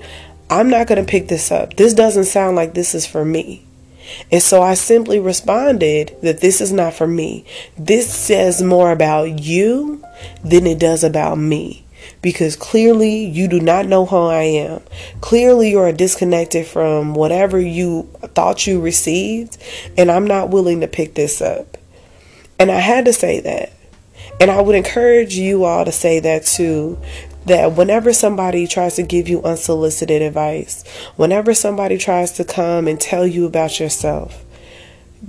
I'm 0.50 0.68
not 0.68 0.86
going 0.86 1.04
to 1.04 1.10
pick 1.10 1.28
this 1.28 1.50
up. 1.50 1.76
This 1.76 1.94
doesn't 1.94 2.24
sound 2.24 2.56
like 2.56 2.74
this 2.74 2.94
is 2.94 3.06
for 3.06 3.24
me. 3.24 3.64
And 4.30 4.42
so 4.42 4.62
I 4.62 4.74
simply 4.74 5.18
responded 5.18 6.16
that 6.22 6.40
this 6.40 6.60
is 6.60 6.72
not 6.72 6.94
for 6.94 7.06
me. 7.06 7.44
This 7.78 8.12
says 8.12 8.62
more 8.62 8.90
about 8.90 9.40
you 9.40 10.04
than 10.44 10.66
it 10.66 10.78
does 10.78 11.04
about 11.04 11.38
me. 11.38 11.84
Because 12.20 12.56
clearly 12.56 13.24
you 13.24 13.48
do 13.48 13.60
not 13.60 13.86
know 13.86 14.06
who 14.06 14.16
I 14.16 14.42
am. 14.42 14.82
Clearly 15.20 15.70
you 15.70 15.78
are 15.78 15.92
disconnected 15.92 16.66
from 16.66 17.14
whatever 17.14 17.60
you 17.60 18.08
thought 18.34 18.66
you 18.66 18.80
received. 18.80 19.56
And 19.96 20.10
I'm 20.10 20.26
not 20.26 20.50
willing 20.50 20.80
to 20.80 20.88
pick 20.88 21.14
this 21.14 21.40
up. 21.40 21.78
And 22.58 22.70
I 22.70 22.80
had 22.80 23.04
to 23.06 23.12
say 23.12 23.40
that. 23.40 23.72
And 24.40 24.50
I 24.50 24.60
would 24.60 24.74
encourage 24.74 25.34
you 25.34 25.64
all 25.64 25.84
to 25.84 25.92
say 25.92 26.20
that 26.20 26.44
too 26.44 26.98
that 27.46 27.72
whenever 27.72 28.12
somebody 28.12 28.66
tries 28.66 28.96
to 28.96 29.02
give 29.02 29.28
you 29.28 29.42
unsolicited 29.42 30.22
advice, 30.22 30.84
whenever 31.16 31.54
somebody 31.54 31.98
tries 31.98 32.32
to 32.32 32.44
come 32.44 32.86
and 32.86 33.00
tell 33.00 33.26
you 33.26 33.46
about 33.46 33.80
yourself, 33.80 34.44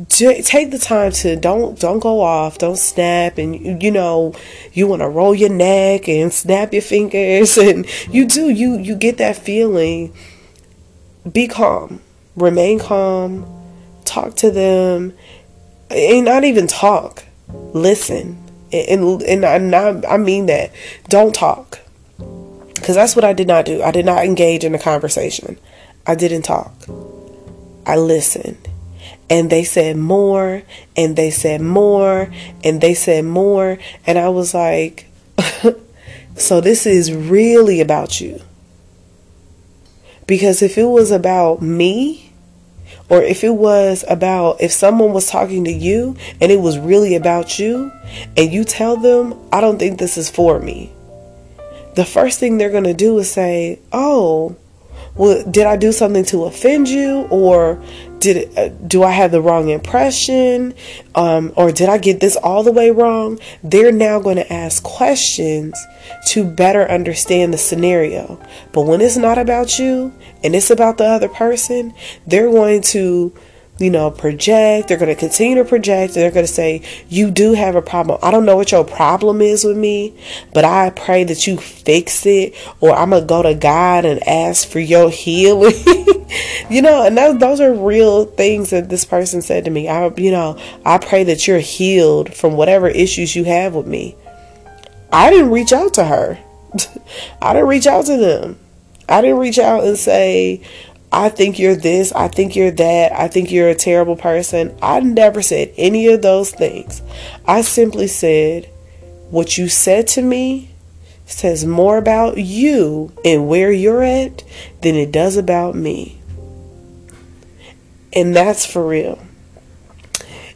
take 0.09 0.71
the 0.71 0.79
time 0.79 1.11
to 1.11 1.35
don't 1.35 1.79
don't 1.79 1.99
go 1.99 2.19
off 2.19 2.57
don't 2.57 2.77
snap 2.77 3.37
and 3.37 3.83
you 3.83 3.91
know 3.91 4.33
you 4.71 4.87
want 4.87 5.03
to 5.03 5.07
roll 5.07 5.35
your 5.35 5.51
neck 5.51 6.09
and 6.09 6.33
snap 6.33 6.73
your 6.73 6.81
fingers 6.81 7.57
and 7.59 7.85
you 8.09 8.25
do 8.25 8.49
you 8.49 8.77
you 8.77 8.95
get 8.95 9.17
that 9.17 9.35
feeling. 9.35 10.13
Be 11.31 11.47
calm 11.47 12.01
remain 12.35 12.79
calm 12.79 13.45
talk 14.05 14.35
to 14.35 14.49
them 14.51 15.13
and 15.89 16.25
not 16.25 16.43
even 16.43 16.67
talk 16.67 17.23
listen. 17.73 18.39
And 18.71 19.21
and, 19.21 19.45
and 19.45 19.75
I, 19.75 20.13
I 20.13 20.17
mean 20.17 20.47
that 20.47 20.71
don't 21.09 21.35
talk 21.35 21.79
because 22.83 22.95
that's 22.95 23.15
what 23.15 23.23
I 23.23 23.31
did 23.31 23.47
not 23.47 23.63
do. 23.63 23.81
I 23.81 23.91
did 23.91 24.05
not 24.05 24.25
engage 24.25 24.65
in 24.65 24.75
a 24.75 24.79
conversation. 24.79 25.57
I 26.05 26.15
didn't 26.15 26.41
talk. 26.41 26.73
I 27.85 27.95
listened. 27.95 28.67
And 29.29 29.49
they 29.49 29.63
said 29.63 29.95
more, 29.95 30.63
and 30.97 31.15
they 31.15 31.31
said 31.31 31.61
more, 31.61 32.29
and 32.61 32.81
they 32.81 32.93
said 32.93 33.23
more. 33.23 33.77
And 34.05 34.19
I 34.19 34.27
was 34.27 34.53
like, 34.53 35.05
so 36.35 36.59
this 36.59 36.85
is 36.85 37.13
really 37.13 37.79
about 37.79 38.19
you. 38.19 38.41
Because 40.27 40.61
if 40.61 40.77
it 40.77 40.87
was 40.87 41.09
about 41.09 41.61
me, 41.61 42.33
or 43.07 43.21
if 43.21 43.45
it 43.45 43.55
was 43.55 44.03
about 44.09 44.59
if 44.59 44.73
someone 44.73 45.13
was 45.13 45.29
talking 45.29 45.63
to 45.65 45.71
you 45.71 46.17
and 46.41 46.51
it 46.51 46.59
was 46.59 46.77
really 46.77 47.15
about 47.15 47.59
you, 47.59 47.93
and 48.35 48.51
you 48.51 48.65
tell 48.65 48.97
them, 48.97 49.39
I 49.53 49.61
don't 49.61 49.79
think 49.79 49.99
this 49.99 50.17
is 50.17 50.29
for 50.29 50.59
me 50.59 50.92
the 51.95 52.05
first 52.05 52.39
thing 52.39 52.57
they're 52.57 52.71
going 52.71 52.83
to 52.83 52.93
do 52.93 53.17
is 53.19 53.31
say, 53.31 53.79
"Oh, 53.91 54.55
well, 55.15 55.43
did 55.49 55.65
I 55.67 55.77
do 55.77 55.91
something 55.91 56.25
to 56.25 56.45
offend 56.45 56.89
you, 56.89 57.27
or 57.29 57.81
did 58.19 58.57
uh, 58.57 58.69
do 58.87 59.03
I 59.03 59.11
have 59.11 59.31
the 59.31 59.41
wrong 59.41 59.69
impression, 59.69 60.73
um, 61.13 61.53
or 61.55 61.71
did 61.71 61.89
I 61.89 61.97
get 61.97 62.19
this 62.19 62.35
all 62.37 62.63
the 62.63 62.71
way 62.71 62.89
wrong?" 62.89 63.39
They're 63.63 63.91
now 63.91 64.19
going 64.19 64.37
to 64.37 64.53
ask 64.53 64.81
questions 64.83 65.79
to 66.29 66.43
better 66.43 66.89
understand 66.89 67.53
the 67.53 67.57
scenario. 67.57 68.39
But 68.71 68.81
when 68.83 69.01
it's 69.01 69.17
not 69.17 69.37
about 69.37 69.77
you 69.77 70.13
and 70.43 70.55
it's 70.55 70.71
about 70.71 70.97
the 70.97 71.05
other 71.05 71.29
person, 71.29 71.93
they're 72.25 72.51
going 72.51 72.81
to 72.93 73.33
you 73.79 73.89
know, 73.89 74.11
project. 74.11 74.87
They're 74.87 74.97
going 74.97 75.13
to 75.13 75.19
continue 75.19 75.55
to 75.55 75.65
project. 75.65 76.13
They're 76.13 76.31
going 76.31 76.45
to 76.45 76.51
say, 76.51 76.83
You 77.09 77.31
do 77.31 77.53
have 77.53 77.75
a 77.75 77.81
problem. 77.81 78.19
I 78.21 78.31
don't 78.31 78.45
know 78.45 78.55
what 78.55 78.71
your 78.71 78.83
problem 78.83 79.41
is 79.41 79.63
with 79.63 79.77
me, 79.77 80.15
but 80.53 80.63
I 80.63 80.91
pray 80.91 81.23
that 81.23 81.47
you 81.47 81.57
fix 81.57 82.25
it, 82.25 82.55
or 82.81 82.91
I'm 82.93 83.09
going 83.09 83.23
to 83.23 83.27
go 83.27 83.41
to 83.41 83.55
God 83.55 84.05
and 84.05 84.25
ask 84.27 84.67
for 84.67 84.79
your 84.79 85.09
healing. 85.09 85.73
you 86.69 86.81
know, 86.81 87.05
and 87.05 87.17
that, 87.17 87.39
those 87.39 87.59
are 87.59 87.73
real 87.73 88.25
things 88.25 88.69
that 88.69 88.89
this 88.89 89.05
person 89.05 89.41
said 89.41 89.65
to 89.65 89.71
me. 89.71 89.87
I, 89.89 90.13
you 90.17 90.31
know, 90.31 90.59
I 90.85 90.97
pray 90.99 91.23
that 91.25 91.47
you're 91.47 91.59
healed 91.59 92.33
from 92.33 92.55
whatever 92.55 92.87
issues 92.87 93.35
you 93.35 93.43
have 93.45 93.73
with 93.73 93.87
me. 93.87 94.15
I 95.11 95.29
didn't 95.29 95.51
reach 95.51 95.73
out 95.73 95.95
to 95.95 96.05
her. 96.05 96.39
I 97.41 97.53
didn't 97.53 97.67
reach 97.67 97.87
out 97.87 98.05
to 98.05 98.17
them. 98.17 98.59
I 99.09 99.21
didn't 99.21 99.37
reach 99.37 99.59
out 99.59 99.83
and 99.83 99.97
say, 99.97 100.61
I 101.13 101.29
think 101.29 101.59
you're 101.59 101.75
this, 101.75 102.11
I 102.11 102.27
think 102.27 102.55
you're 102.55 102.71
that, 102.71 103.11
I 103.13 103.27
think 103.27 103.51
you're 103.51 103.69
a 103.69 103.75
terrible 103.75 104.15
person. 104.15 104.75
I 104.81 104.99
never 104.99 105.43
said 105.43 105.71
any 105.77 106.07
of 106.07 106.23
those 106.23 106.49
things. 106.49 107.03
I 107.45 107.61
simply 107.61 108.07
said, 108.07 108.65
what 109.29 109.55
you 109.55 109.69
said 109.69 110.07
to 110.09 110.23
me 110.23 110.71
says 111.27 111.65
more 111.65 111.97
about 111.97 112.37
you 112.39 113.11
and 113.23 113.47
where 113.47 113.71
you're 113.71 114.01
at 114.01 114.43
than 114.81 114.95
it 114.95 115.11
does 115.11 115.37
about 115.37 115.75
me. 115.75 116.19
And 118.11 118.35
that's 118.35 118.65
for 118.65 118.85
real. 118.85 119.19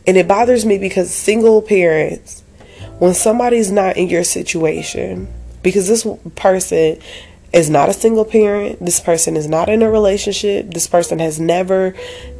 And 0.08 0.18
it 0.18 0.28
bothers 0.28 0.66
me 0.66 0.80
because 0.80 1.14
single 1.14 1.62
parents, 1.62 2.42
when 2.98 3.14
somebody's 3.14 3.72
not 3.72 3.96
in 3.96 4.10
your 4.10 4.24
situation, 4.24 5.32
because 5.62 5.88
this 5.88 6.08
person 6.36 7.00
is 7.58 7.72
not 7.72 7.90
a 7.90 7.94
single 7.94 8.24
parent. 8.24 8.80
This 8.80 9.00
person 9.00 9.36
is 9.36 9.48
not 9.48 9.68
in 9.68 9.82
a 9.82 9.90
relationship. 9.90 10.70
This 10.70 10.86
person 10.86 11.18
has 11.18 11.40
never 11.40 11.96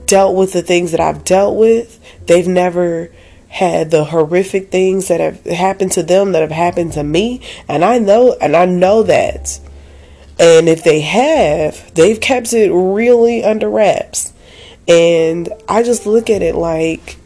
dealt 0.06 0.36
with 0.36 0.54
the 0.54 0.62
things 0.62 0.92
that 0.92 1.00
I've 1.00 1.24
dealt 1.24 1.58
with. 1.58 2.00
They've 2.28 2.48
never 2.48 3.10
had 3.50 3.90
the 3.90 4.06
horrific 4.06 4.70
things 4.70 5.08
that 5.08 5.20
have 5.20 5.44
happened 5.46 5.92
to 5.94 6.04
them 6.04 6.34
that 6.34 6.42
have 6.42 6.52
happened 6.52 6.94
to 6.94 7.04
me. 7.04 7.42
And 7.68 7.84
I 7.84 7.98
know 7.98 8.38
and 8.40 8.56
I 8.56 8.66
know 8.66 9.02
that. 9.04 9.60
And 10.40 10.70
if 10.70 10.84
they 10.84 11.02
have, 11.02 11.96
they've 11.96 12.22
kept 12.22 12.54
it 12.54 12.72
really 12.72 13.44
under 13.44 13.70
wraps. 13.72 14.34
And 14.88 15.50
I 15.68 15.82
just 15.82 16.06
look 16.06 16.30
at 16.30 16.44
it 16.44 16.54
like 16.54 17.18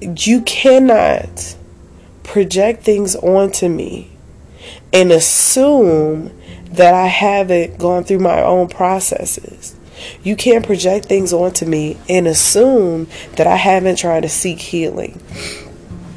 you 0.00 0.40
cannot 0.42 1.56
project 2.22 2.84
things 2.84 3.14
onto 3.16 3.68
me 3.68 4.15
and 4.96 5.12
assume 5.12 6.32
that 6.72 6.94
I 6.94 7.06
haven't 7.06 7.78
gone 7.78 8.04
through 8.04 8.20
my 8.20 8.42
own 8.42 8.68
processes. 8.68 9.76
You 10.22 10.36
can't 10.36 10.64
project 10.64 11.04
things 11.04 11.34
onto 11.34 11.66
me 11.66 11.98
and 12.08 12.26
assume 12.26 13.06
that 13.36 13.46
I 13.46 13.56
haven't 13.56 13.96
tried 13.96 14.22
to 14.22 14.30
seek 14.30 14.58
healing. 14.58 15.20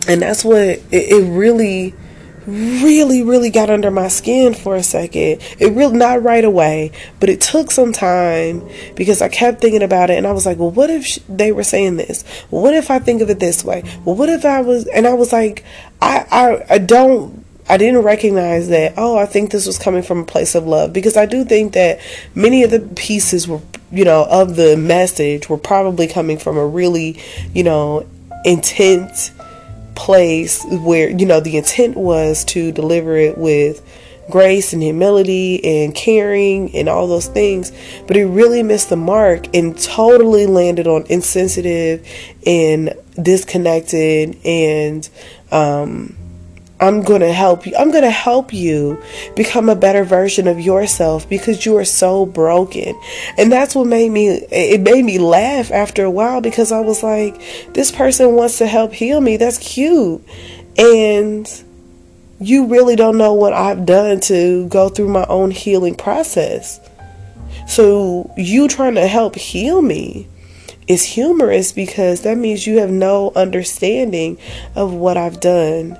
And 0.07 0.21
that's 0.21 0.45
what 0.45 0.57
it, 0.57 0.85
it 0.91 1.29
really 1.29 1.93
really, 2.47 3.21
really 3.21 3.49
got 3.49 3.69
under 3.69 3.91
my 3.91 4.07
skin 4.07 4.53
for 4.53 4.75
a 4.75 4.81
second. 4.81 5.41
It 5.59 5.73
really, 5.73 5.97
not 5.97 6.23
right 6.23 6.43
away, 6.43 6.93
but 7.19 7.29
it 7.29 7.41
took 7.41 7.69
some 7.69 7.91
time 7.91 8.67
because 8.95 9.21
I 9.21 9.27
kept 9.27 9.61
thinking 9.61 9.83
about 9.83 10.09
it 10.09 10.17
and 10.17 10.25
I 10.25 10.31
was 10.31 10.45
like, 10.45 10.57
well, 10.57 10.71
what 10.71 10.89
if 10.89 11.05
sh- 11.05 11.19
they 11.27 11.51
were 11.51 11.63
saying 11.63 11.97
this? 11.97 12.23
What 12.49 12.73
if 12.73 12.89
I 12.89 12.97
think 12.97 13.21
of 13.21 13.29
it 13.29 13.39
this 13.39 13.63
way? 13.63 13.83
Well, 14.03 14.15
what 14.15 14.29
if 14.29 14.45
I 14.45 14.61
was, 14.61 14.87
and 14.87 15.05
I 15.05 15.13
was 15.13 15.31
like, 15.31 15.63
I, 16.01 16.25
I, 16.31 16.75
I 16.75 16.77
don't, 16.79 17.45
I 17.69 17.77
didn't 17.77 18.01
recognize 18.01 18.69
that, 18.69 18.95
oh, 18.97 19.17
I 19.17 19.25
think 19.25 19.51
this 19.51 19.67
was 19.67 19.77
coming 19.77 20.01
from 20.01 20.19
a 20.19 20.25
place 20.25 20.55
of 20.55 20.65
love. 20.65 20.91
Because 20.91 21.15
I 21.15 21.25
do 21.25 21.45
think 21.45 21.73
that 21.73 21.99
many 22.33 22.63
of 22.63 22.71
the 22.71 22.79
pieces 22.79 23.47
were, 23.47 23.61
you 23.91 24.03
know, 24.03 24.25
of 24.29 24.55
the 24.55 24.75
message 24.75 25.49
were 25.49 25.57
probably 25.57 26.07
coming 26.07 26.37
from 26.37 26.57
a 26.57 26.65
really, 26.65 27.21
you 27.53 27.63
know, 27.63 28.07
intense 28.43 29.31
place 29.99 30.65
where 30.69 31.09
you 31.09 31.25
know 31.25 31.41
the 31.41 31.57
intent 31.57 31.97
was 31.97 32.45
to 32.45 32.71
deliver 32.71 33.17
it 33.17 33.37
with 33.37 33.85
grace 34.29 34.71
and 34.71 34.81
humility 34.81 35.61
and 35.65 35.93
caring 35.93 36.73
and 36.73 36.87
all 36.87 37.07
those 37.07 37.27
things. 37.27 37.73
But 38.07 38.15
it 38.15 38.25
really 38.25 38.63
missed 38.63 38.89
the 38.89 38.95
mark 38.95 39.53
and 39.53 39.77
totally 39.77 40.45
landed 40.45 40.87
on 40.87 41.05
insensitive 41.09 42.07
and 42.45 42.93
disconnected 43.21 44.37
and 44.45 45.09
um 45.51 46.15
I'm 46.81 47.01
going 47.01 47.21
to 47.21 47.33
help 47.33 47.65
you. 47.65 47.75
I'm 47.77 47.91
going 47.91 48.03
to 48.03 48.09
help 48.09 48.53
you 48.53 49.01
become 49.35 49.67
a 49.67 49.75
better 49.75 50.05
version 50.05 50.47
of 50.47 50.59
yourself 50.61 51.27
because 51.27 51.65
you 51.65 51.75
are 51.77 51.85
so 51.85 52.25
broken. 52.25 52.99
And 53.37 53.51
that's 53.51 53.75
what 53.75 53.87
made 53.87 54.09
me, 54.09 54.29
it 54.29 54.81
made 54.81 55.03
me 55.03 55.19
laugh 55.19 55.71
after 55.71 56.05
a 56.05 56.11
while 56.11 56.39
because 56.39 56.71
I 56.71 56.79
was 56.79 57.03
like, 57.03 57.41
this 57.73 57.91
person 57.91 58.33
wants 58.35 58.59
to 58.59 58.67
help 58.67 58.93
heal 58.93 59.19
me. 59.19 59.35
That's 59.35 59.57
cute. 59.57 60.23
And 60.77 61.63
you 62.39 62.67
really 62.67 62.95
don't 62.95 63.17
know 63.17 63.33
what 63.33 63.51
I've 63.51 63.85
done 63.85 64.21
to 64.21 64.67
go 64.69 64.87
through 64.87 65.09
my 65.09 65.25
own 65.25 65.51
healing 65.51 65.95
process. 65.95 66.79
So 67.67 68.33
you 68.37 68.69
trying 68.69 68.95
to 68.95 69.07
help 69.07 69.35
heal 69.35 69.81
me 69.81 70.29
is 70.87 71.03
humorous 71.03 71.73
because 71.73 72.21
that 72.21 72.37
means 72.37 72.65
you 72.65 72.79
have 72.79 72.89
no 72.89 73.33
understanding 73.35 74.37
of 74.75 74.93
what 74.93 75.17
I've 75.17 75.41
done 75.41 75.97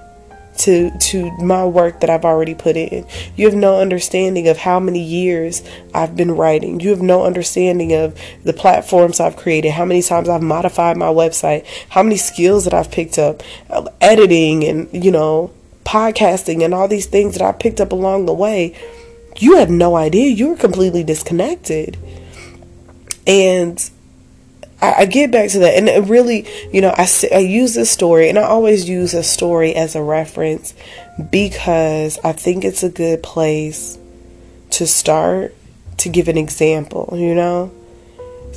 to 0.60 0.92
to 1.00 1.32
my 1.38 1.66
work 1.66 2.02
that 2.02 2.10
I've 2.10 2.26
already 2.26 2.54
put 2.54 2.76
in. 2.76 3.06
You 3.36 3.46
have 3.46 3.56
no 3.56 3.80
understanding 3.80 4.48
of 4.48 4.58
how 4.58 4.80
many 4.80 5.02
years 5.02 5.64
I've 5.94 6.16
been 6.16 6.32
writing. 6.32 6.80
You 6.80 6.90
have 6.90 7.02
no 7.02 7.24
understanding 7.24 7.94
of 7.94 8.20
the 8.44 8.54
platforms 8.54 9.20
I've 9.20 9.38
created, 9.38 9.72
how 9.72 9.86
many 9.86 10.02
times 10.02 10.30
I've 10.30 10.42
modified 10.42 10.98
my 10.98 11.08
website, 11.08 11.66
how 11.90 12.04
many 12.04 12.18
skills 12.18 12.66
that 12.66 12.74
I've 12.74 12.92
picked 12.92 13.18
up, 13.18 13.42
uh, 13.70 13.88
editing 14.02 14.64
and, 14.66 14.90
you 14.92 15.12
know, 15.12 15.52
podcasting 15.86 16.64
and 16.64 16.74
all 16.74 16.88
these 16.88 17.08
things 17.08 17.38
that 17.38 17.42
I 17.42 17.52
picked 17.52 17.80
up 17.82 17.92
along 17.92 18.26
the 18.26 18.34
way. 18.34 18.76
You 19.38 19.56
have 19.58 19.70
no 19.70 19.96
idea. 19.96 20.30
You're 20.30 20.58
completely 20.58 21.04
disconnected. 21.04 21.98
And 23.26 23.90
I, 24.82 24.94
I 25.00 25.06
get 25.06 25.32
back 25.32 25.50
to 25.52 25.60
that, 25.60 25.76
and 25.76 25.88
it 25.90 26.06
really, 26.06 26.48
you 26.72 26.82
know, 26.82 26.94
I 26.96 27.08
I 27.34 27.40
use 27.40 27.74
this 27.74 27.92
story, 27.92 28.30
and 28.30 28.38
I 28.38 28.44
always 28.44 28.88
use 28.88 29.14
a 29.14 29.24
story 29.24 29.76
as 29.76 29.96
a 29.96 30.02
reference 30.02 30.74
because 31.32 32.18
I 32.24 32.32
think 32.32 32.64
it's 32.64 32.84
a 32.84 32.90
good 32.90 33.22
place 33.24 33.98
to 34.72 34.88
start 34.88 35.56
to 35.98 36.10
give 36.10 36.28
an 36.28 36.38
example. 36.38 37.10
You 37.14 37.36
know, 37.36 37.72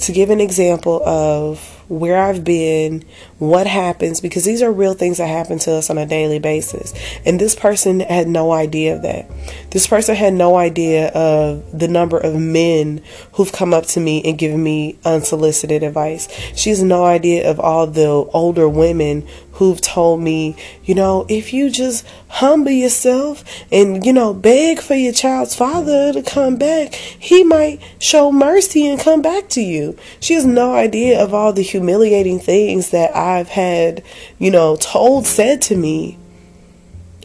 to 0.02 0.12
give 0.12 0.30
an 0.30 0.40
example 0.40 1.02
of 1.06 1.82
where 1.88 2.22
I've 2.22 2.44
been, 2.44 3.04
what 3.42 3.66
happens, 3.66 4.20
because 4.20 4.44
these 4.44 4.62
are 4.62 4.70
real 4.70 4.94
things 4.94 5.18
that 5.18 5.26
happen 5.26 5.58
to 5.58 5.72
us 5.72 5.90
on 5.90 5.98
a 5.98 6.06
daily 6.06 6.38
basis. 6.38 6.94
And 7.26 7.40
this 7.40 7.56
person 7.56 7.98
had 7.98 8.28
no 8.28 8.52
idea 8.52 8.94
of 8.94 9.02
that. 9.02 9.28
This 9.72 9.88
person 9.88 10.14
had 10.14 10.32
no 10.32 10.56
idea 10.56 11.08
of 11.08 11.76
the 11.76 11.88
number 11.88 12.18
of 12.18 12.36
men 12.36 13.02
who've 13.32 13.50
come 13.50 13.74
up 13.74 13.86
to 13.86 13.98
me 14.00 14.22
and 14.24 14.38
given 14.38 14.62
me 14.62 14.96
unsolicited 15.04 15.82
advice. 15.82 16.28
She 16.54 16.70
has 16.70 16.84
no 16.84 17.04
idea 17.04 17.50
of 17.50 17.58
all 17.58 17.88
the 17.88 18.06
older 18.06 18.68
women 18.68 19.26
who've 19.54 19.80
told 19.80 20.20
me, 20.20 20.56
you 20.84 20.94
know, 20.94 21.26
if 21.28 21.52
you 21.52 21.68
just 21.68 22.06
humble 22.28 22.70
yourself 22.70 23.44
and, 23.70 24.06
you 24.06 24.12
know, 24.12 24.32
beg 24.32 24.80
for 24.80 24.94
your 24.94 25.12
child's 25.12 25.54
father 25.54 26.12
to 26.12 26.22
come 26.22 26.56
back, 26.56 26.94
he 26.94 27.44
might 27.44 27.80
show 27.98 28.32
mercy 28.32 28.86
and 28.86 29.00
come 29.00 29.20
back 29.20 29.48
to 29.48 29.60
you. 29.60 29.96
She 30.20 30.34
has 30.34 30.46
no 30.46 30.74
idea 30.74 31.22
of 31.22 31.34
all 31.34 31.52
the 31.52 31.62
humiliating 31.62 32.38
things 32.38 32.90
that 32.90 33.14
I've 33.38 33.48
had, 33.48 34.02
you 34.38 34.50
know, 34.50 34.76
told, 34.76 35.26
said 35.26 35.62
to 35.62 35.76
me 35.76 36.18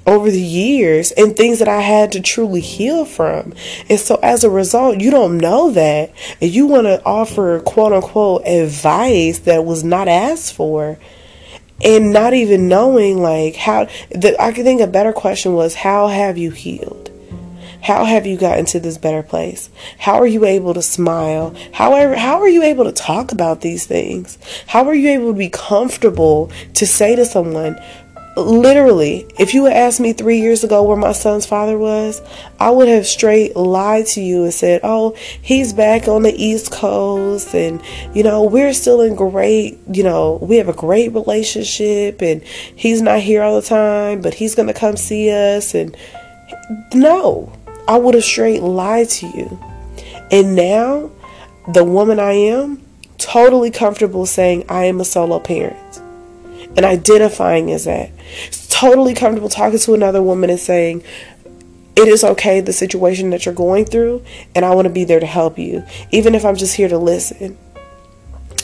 over 0.08 0.32
the 0.32 0.42
years 0.42 1.12
and 1.12 1.36
things 1.36 1.60
that 1.60 1.68
I 1.68 1.82
had 1.82 2.14
to 2.14 2.22
truly 2.22 2.62
heal 2.62 3.04
from. 3.04 3.54
And 3.90 4.00
so 4.00 4.16
as 4.24 4.44
a 4.44 4.50
result, 4.50 5.02
you 5.02 5.12
don't 5.12 5.38
know 5.38 5.70
that 5.72 6.14
and 6.42 6.50
you 6.50 6.66
want 6.66 6.88
to 6.88 7.04
offer 7.04 7.60
quote 7.60 7.92
unquote 7.92 8.48
advice 8.48 9.40
that 9.40 9.66
was 9.66 9.84
not 9.84 10.08
asked 10.08 10.54
for 10.54 10.98
and 11.84 12.12
not 12.12 12.34
even 12.34 12.68
knowing 12.68 13.22
like 13.22 13.56
how 13.56 13.86
the 14.10 14.36
I 14.42 14.52
could 14.54 14.64
think 14.64 14.82
a 14.82 14.88
better 14.88 15.14
question 15.14 15.54
was 15.54 15.76
how 15.76 16.08
have 16.08 16.38
you 16.38 16.52
healed? 16.52 17.07
How 17.88 18.04
have 18.04 18.28
you 18.28 18.36
gotten 18.36 18.66
to 18.66 18.82
this 18.82 18.98
better 18.98 19.24
place? 19.24 19.70
How 19.98 20.16
are 20.16 20.28
you 20.28 20.44
able 20.44 20.74
to 20.74 20.82
smile? 20.82 21.56
However, 21.72 22.18
how 22.18 22.42
are 22.42 22.50
you 22.50 22.62
able 22.62 22.84
to 22.84 22.92
talk 22.92 23.32
about 23.32 23.62
these 23.62 23.86
things? 23.86 24.38
How 24.68 24.86
are 24.90 24.94
you 24.94 25.08
able 25.12 25.32
to 25.32 25.38
be 25.38 25.48
comfortable 25.48 26.52
to 26.74 26.86
say 26.86 27.16
to 27.16 27.24
someone, 27.24 27.82
literally, 28.36 29.26
if 29.40 29.54
you 29.54 29.64
had 29.64 29.78
asked 29.78 30.02
me 30.02 30.12
three 30.12 30.42
years 30.42 30.66
ago 30.66 30.84
where 30.84 30.98
my 30.98 31.14
son's 31.14 31.46
father 31.46 31.78
was, 31.78 32.22
I 32.60 32.72
would 32.72 32.90
have 32.90 33.08
straight 33.08 33.56
lied 33.56 34.08
to 34.08 34.22
you 34.22 34.44
and 34.44 34.54
said, 34.54 34.82
oh, 34.84 35.16
he's 35.42 35.72
back 35.72 36.10
on 36.10 36.24
the 36.24 36.36
East 36.36 36.74
Coast 36.74 37.56
and, 37.56 37.82
you 38.14 38.22
know, 38.22 38.44
we're 38.44 38.74
still 38.74 39.00
in 39.00 39.16
great, 39.16 39.80
you 39.90 40.04
know, 40.04 40.40
we 40.42 40.58
have 40.58 40.68
a 40.68 40.74
great 40.74 41.14
relationship 41.14 42.22
and 42.22 42.44
he's 42.44 43.02
not 43.02 43.22
here 43.22 43.44
all 43.44 43.56
the 43.56 43.66
time, 43.66 44.20
but 44.20 44.34
he's 44.34 44.56
going 44.56 44.68
to 44.68 44.74
come 44.74 44.98
see 44.98 45.32
us. 45.32 45.74
And 45.74 45.96
no, 46.94 47.54
I 47.88 47.98
would 47.98 48.16
have 48.16 48.24
straight 48.24 48.62
lied 48.62 49.10
to 49.10 49.28
you. 49.28 49.60
And 50.32 50.56
now, 50.56 51.12
the 51.74 51.84
woman 51.84 52.20
I 52.20 52.34
am, 52.34 52.84
totally 53.18 53.72
comfortable 53.72 54.26
saying 54.26 54.66
I 54.70 54.86
am 54.86 55.00
a 55.00 55.06
solo 55.06 55.40
parent 55.40 56.02
and 56.76 56.86
identifying 56.86 57.72
as 57.72 57.86
that. 57.86 58.12
Totally 58.70 59.14
comfortable 59.14 59.50
talking 59.50 59.80
to 59.80 59.94
another 59.94 60.22
woman 60.22 60.50
and 60.50 60.60
saying, 60.60 61.04
it 61.96 62.08
is 62.08 62.24
okay 62.24 62.62
the 62.62 62.74
situation 62.74 63.32
that 63.32 63.46
you're 63.46 63.56
going 63.56 63.86
through, 63.86 64.24
and 64.54 64.64
I 64.64 64.76
want 64.76 64.86
to 64.86 64.94
be 64.94 65.04
there 65.04 65.20
to 65.20 65.26
help 65.26 65.58
you, 65.58 65.84
even 66.12 66.36
if 66.36 66.46
I'm 66.46 66.56
just 66.56 66.76
here 66.76 66.88
to 66.88 66.98
listen. 66.98 67.58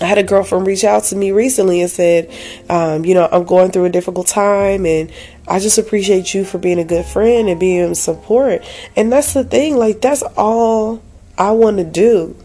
I 0.02 0.06
had 0.06 0.18
a 0.18 0.24
girlfriend 0.24 0.68
reach 0.68 0.84
out 0.84 1.04
to 1.06 1.16
me 1.16 1.32
recently 1.32 1.82
and 1.82 1.90
said, 1.90 2.32
um, 2.70 3.06
you 3.06 3.14
know, 3.14 3.30
I'm 3.32 3.46
going 3.46 3.72
through 3.72 3.86
a 3.86 3.90
difficult 3.90 4.28
time 4.28 4.86
and 4.86 5.12
I 5.48 5.60
just 5.60 5.78
appreciate 5.78 6.34
you 6.34 6.46
for 6.46 6.58
being 6.58 6.80
a 6.80 6.84
good 6.84 7.06
friend 7.06 7.48
and 7.48 7.60
being 7.60 7.94
support. 7.96 8.64
And 8.96 9.12
that's 9.12 9.34
the 9.34 9.44
thing, 9.44 9.78
like, 9.78 10.02
that's 10.02 10.24
all 10.36 11.02
I 11.38 11.52
want 11.52 11.78
to 11.78 11.84
do. 11.84 12.36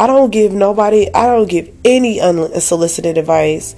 I 0.00 0.06
don't 0.06 0.30
give 0.30 0.52
nobody, 0.52 1.12
I 1.14 1.26
don't 1.26 1.48
give 1.48 1.72
any 1.84 2.20
unsolicited 2.20 3.16
advice. 3.16 3.74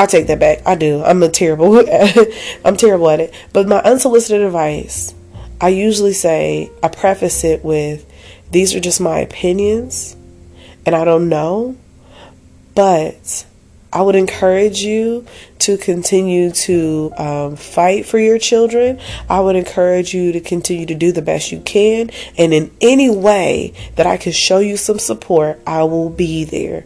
I 0.00 0.06
take 0.06 0.28
that 0.28 0.40
back. 0.40 0.66
I 0.66 0.76
do. 0.76 1.04
I'm 1.04 1.22
a 1.22 1.28
terrible. 1.28 1.78
I'm 2.64 2.76
terrible 2.78 3.10
at 3.10 3.20
it. 3.20 3.34
But 3.52 3.68
my 3.68 3.80
unsolicited 3.82 4.40
advice, 4.40 5.14
I 5.60 5.68
usually 5.68 6.14
say 6.14 6.70
I 6.82 6.88
preface 6.88 7.44
it 7.44 7.62
with, 7.62 8.10
"These 8.50 8.74
are 8.74 8.80
just 8.80 8.98
my 8.98 9.18
opinions, 9.18 10.16
and 10.90 10.96
I 10.96 11.04
don't 11.04 11.28
know, 11.28 11.76
but 12.74 13.46
I 13.92 14.02
would 14.02 14.16
encourage 14.16 14.82
you 14.82 15.24
to 15.60 15.76
continue 15.76 16.50
to 16.50 17.12
um, 17.16 17.56
fight 17.56 18.06
for 18.06 18.18
your 18.18 18.38
children. 18.38 18.98
I 19.28 19.40
would 19.40 19.56
encourage 19.56 20.14
you 20.14 20.32
to 20.32 20.40
continue 20.40 20.86
to 20.86 20.94
do 20.94 21.12
the 21.12 21.22
best 21.22 21.52
you 21.52 21.60
can. 21.60 22.10
And 22.36 22.52
in 22.52 22.70
any 22.80 23.10
way 23.10 23.74
that 23.96 24.06
I 24.06 24.16
can 24.16 24.32
show 24.32 24.58
you 24.58 24.76
some 24.76 24.98
support, 24.98 25.60
I 25.66 25.84
will 25.84 26.10
be 26.10 26.44
there. 26.44 26.84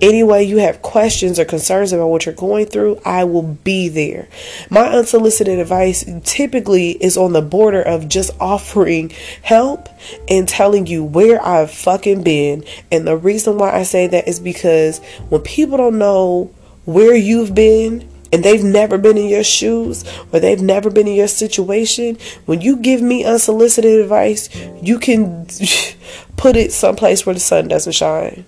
Any 0.00 0.22
way 0.22 0.44
you 0.44 0.58
have 0.58 0.82
questions 0.82 1.38
or 1.38 1.44
concerns 1.44 1.92
about 1.92 2.08
what 2.08 2.26
you're 2.26 2.34
going 2.34 2.66
through, 2.66 3.00
I 3.04 3.24
will 3.24 3.42
be 3.42 3.88
there. 3.88 4.28
My 4.70 4.88
unsolicited 4.88 5.58
advice 5.58 6.04
typically 6.24 6.92
is 6.92 7.16
on 7.16 7.32
the 7.32 7.42
border 7.42 7.82
of 7.82 8.08
just 8.08 8.30
offering 8.40 9.10
help 9.42 9.88
and 10.28 10.48
telling 10.48 10.86
you 10.86 11.04
where 11.04 11.44
I've 11.44 11.70
fucking 11.70 12.22
been. 12.22 12.64
And 12.90 13.06
the 13.06 13.16
reason 13.16 13.58
why 13.58 13.74
I 13.74 13.82
say 13.82 14.06
that 14.06 14.28
is 14.28 14.40
because 14.40 14.98
when 15.28 15.42
people 15.42 15.76
don't 15.76 15.98
know 15.98 16.54
where 16.84 17.14
you've 17.14 17.54
been 17.54 18.08
and 18.32 18.42
they've 18.42 18.64
never 18.64 18.98
been 18.98 19.16
in 19.16 19.28
your 19.28 19.44
shoes 19.44 20.04
or 20.32 20.40
they've 20.40 20.60
never 20.60 20.90
been 20.90 21.06
in 21.06 21.14
your 21.14 21.28
situation, 21.28 22.18
when 22.46 22.60
you 22.60 22.76
give 22.76 23.00
me 23.00 23.24
unsolicited 23.24 24.00
advice, 24.00 24.48
you 24.82 24.98
can 24.98 25.46
put 26.36 26.56
it 26.56 26.72
someplace 26.72 27.24
where 27.24 27.34
the 27.34 27.40
sun 27.40 27.68
doesn't 27.68 27.92
shine. 27.92 28.44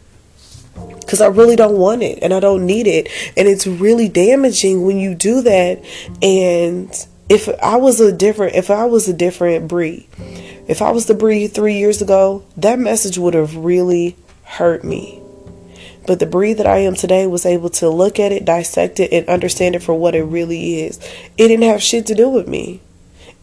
Because 0.99 1.21
I 1.21 1.29
really 1.29 1.55
don't 1.55 1.79
want 1.79 2.03
it 2.03 2.19
and 2.21 2.35
I 2.35 2.41
don't 2.41 2.67
need 2.67 2.89
it. 2.89 3.09
And 3.37 3.47
it's 3.47 3.65
really 3.65 4.09
damaging 4.09 4.85
when 4.85 4.99
you 4.99 5.15
do 5.15 5.41
that. 5.43 5.85
And 6.21 6.91
if 7.29 7.49
I 7.63 7.77
was 7.77 8.01
a 8.01 8.11
different, 8.11 8.57
if 8.57 8.71
I 8.71 8.87
was 8.87 9.09
a 9.09 9.13
different 9.13 9.69
breed, 9.69 10.09
if 10.67 10.83
I 10.83 10.91
was 10.91 11.07
the 11.07 11.15
breed 11.15 11.55
three 11.55 11.79
years 11.79 12.03
ago, 12.03 12.43
that 12.57 12.81
message 12.81 13.19
would 13.19 13.35
have 13.35 13.55
really 13.55 14.17
hurt 14.43 14.83
me. 14.83 15.23
But 16.07 16.21
the 16.21 16.27
breed 16.27 16.55
that 16.55 16.67
I 16.67 16.79
am 16.79 16.95
today 16.95 17.27
was 17.27 17.47
able 17.47 17.71
to 17.71 17.91
look 17.91 18.21
at 18.21 18.33
it, 18.33 18.45
dissect 18.45 19.01
it, 19.01 19.13
and 19.13 19.29
understand 19.29 19.75
it 19.75 19.83
for 19.83 19.95
what 19.95 20.15
it 20.15 20.23
really 20.23 20.81
is. 20.83 20.99
It 21.37 21.49
didn't 21.49 21.65
have 21.65 21.83
shit 21.83 22.07
to 22.07 22.15
do 22.15 22.29
with 22.29 22.49
me. 22.49 22.81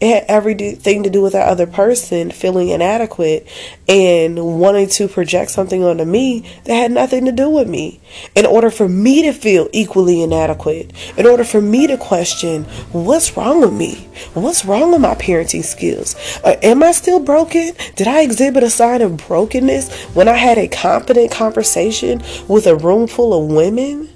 It 0.04 0.10
had 0.10 0.26
everything 0.28 1.04
to 1.04 1.10
do 1.10 1.22
with 1.22 1.32
that 1.32 1.48
other 1.48 1.66
person 1.66 2.30
feeling 2.30 2.68
inadequate 2.68 3.48
and 3.88 4.60
wanting 4.60 4.90
to 4.90 5.08
project 5.08 5.52
something 5.52 5.82
onto 5.82 6.04
me 6.04 6.42
that 6.66 6.74
had 6.74 6.92
nothing 6.92 7.24
to 7.24 7.32
do 7.32 7.50
with 7.50 7.70
me. 7.70 8.02
In 8.36 8.46
order 8.46 8.70
for 8.70 8.90
me 8.90 9.22
to 9.22 9.32
feel 9.32 9.70
equally 9.72 10.22
inadequate, 10.22 10.92
in 11.16 11.26
order 11.26 11.46
for 11.46 11.62
me 11.62 11.88
to 11.88 11.96
question 11.96 12.66
what's 12.92 13.38
wrong 13.38 13.62
with 13.62 13.72
me, 13.72 14.10
what's 14.34 14.66
wrong 14.66 14.92
with 14.92 15.00
my 15.00 15.16
parenting 15.16 15.64
skills, 15.64 16.18
uh, 16.44 16.58
am 16.62 16.84
I 16.84 16.92
still 16.92 17.22
broken? 17.22 17.72
Did 17.96 18.10
I 18.10 18.24
exhibit 18.24 18.62
a 18.62 18.70
sign 18.70 19.02
of 19.02 19.26
brokenness 19.26 19.90
when 20.14 20.28
I 20.28 20.34
had 20.34 20.58
a 20.58 20.68
competent 20.68 21.32
conversation 21.32 22.22
with 22.50 22.68
a 22.68 22.76
room 22.76 23.08
full 23.08 23.34
of 23.34 23.56
women? 23.56 24.10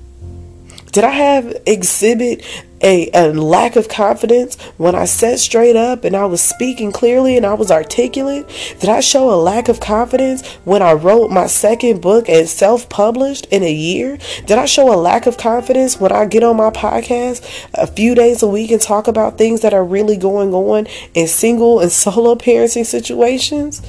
Did 0.91 1.03
I 1.03 1.11
have 1.11 1.61
exhibit 1.65 2.43
a, 2.81 3.09
a 3.13 3.33
lack 3.33 3.75
of 3.75 3.89
confidence 3.89 4.55
when 4.77 4.95
I 4.95 5.05
sat 5.05 5.39
straight 5.39 5.75
up 5.75 6.03
and 6.03 6.15
I 6.15 6.25
was 6.25 6.41
speaking 6.41 6.91
clearly 6.91 7.37
and 7.37 7.45
I 7.45 7.53
was 7.53 7.71
articulate? 7.71 8.47
Did 8.79 8.89
I 8.89 8.99
show 8.99 9.31
a 9.31 9.35
lack 9.35 9.69
of 9.69 9.79
confidence 9.79 10.45
when 10.63 10.81
I 10.81 10.93
wrote 10.93 11.31
my 11.31 11.47
second 11.47 12.01
book 12.01 12.29
and 12.29 12.47
self 12.47 12.89
published 12.89 13.47
in 13.51 13.63
a 13.63 13.71
year? 13.71 14.17
Did 14.45 14.57
I 14.57 14.65
show 14.65 14.93
a 14.93 14.97
lack 14.97 15.25
of 15.25 15.37
confidence 15.37 15.99
when 15.99 16.11
I 16.11 16.25
get 16.25 16.43
on 16.43 16.57
my 16.57 16.69
podcast 16.69 17.67
a 17.73 17.87
few 17.87 18.15
days 18.15 18.43
a 18.43 18.47
week 18.47 18.71
and 18.71 18.81
talk 18.81 19.07
about 19.07 19.37
things 19.37 19.61
that 19.61 19.73
are 19.73 19.85
really 19.85 20.17
going 20.17 20.53
on 20.53 20.87
in 21.13 21.27
single 21.27 21.79
and 21.79 21.91
solo 21.97 22.35
parenting 22.35 22.85
situations? 22.85 23.81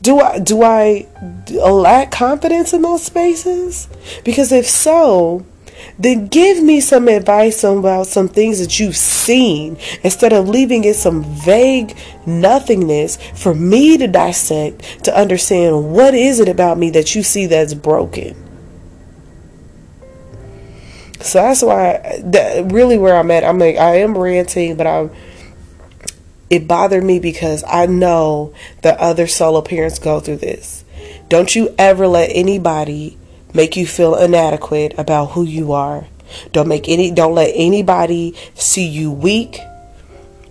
Do 0.00 0.20
I 0.20 0.38
do 0.38 0.62
I 0.62 1.06
lack 1.48 2.10
confidence 2.12 2.72
in 2.72 2.82
those 2.82 3.02
spaces? 3.02 3.88
Because 4.24 4.52
if 4.52 4.66
so, 4.66 5.44
then 5.98 6.28
give 6.28 6.62
me 6.62 6.80
some 6.80 7.08
advice 7.08 7.64
about 7.64 8.06
some 8.06 8.28
things 8.28 8.60
that 8.60 8.78
you've 8.78 8.96
seen 8.96 9.76
instead 10.02 10.32
of 10.32 10.48
leaving 10.48 10.84
it 10.84 10.94
some 10.94 11.24
vague 11.24 11.96
nothingness 12.24 13.16
for 13.34 13.54
me 13.54 13.98
to 13.98 14.06
dissect 14.06 15.04
to 15.04 15.16
understand 15.16 15.92
what 15.92 16.14
is 16.14 16.38
it 16.38 16.48
about 16.48 16.78
me 16.78 16.90
that 16.90 17.14
you 17.14 17.22
see 17.22 17.46
that's 17.46 17.74
broken. 17.74 18.44
So 21.20 21.42
that's 21.42 21.62
why 21.62 22.20
that 22.24 22.70
really 22.70 22.96
where 22.96 23.16
I'm 23.16 23.30
at. 23.32 23.42
I'm 23.42 23.58
like 23.58 23.76
I 23.76 23.96
am 23.96 24.16
ranting, 24.16 24.76
but 24.76 24.86
I'm 24.86 25.10
it 26.48 26.68
bothered 26.68 27.04
me 27.04 27.18
because 27.18 27.64
I 27.66 27.86
know 27.86 28.54
that 28.82 28.98
other 28.98 29.26
solo 29.26 29.60
parents 29.60 29.98
go 29.98 30.20
through 30.20 30.36
this. 30.36 30.84
Don't 31.28 31.54
you 31.54 31.74
ever 31.76 32.06
let 32.06 32.30
anybody 32.32 33.17
make 33.54 33.76
you 33.76 33.86
feel 33.86 34.14
inadequate 34.14 34.98
about 34.98 35.32
who 35.32 35.44
you 35.44 35.72
are. 35.72 36.06
Don't 36.52 36.68
make 36.68 36.88
any 36.88 37.10
don't 37.10 37.34
let 37.34 37.52
anybody 37.54 38.34
see 38.54 38.86
you 38.86 39.10
weak 39.10 39.60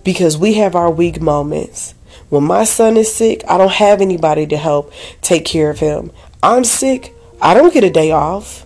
because 0.04 0.38
we 0.38 0.56
have 0.56 0.76
our 0.76 0.90
weak 0.90 1.22
moments. 1.22 1.94
When 2.30 2.44
my 2.44 2.64
son 2.64 2.98
is 2.98 3.14
sick, 3.14 3.44
I 3.48 3.58
don't 3.58 3.72
have 3.72 4.02
anybody 4.02 4.48
to 4.48 4.58
help 4.58 4.92
take 5.22 5.46
care 5.46 5.70
of 5.70 5.80
him. 5.80 6.12
I'm 6.42 6.64
sick, 6.64 7.14
I 7.42 7.54
don't 7.54 7.74
get 7.74 7.84
a 7.84 7.90
day 7.90 8.12
off. 8.12 8.66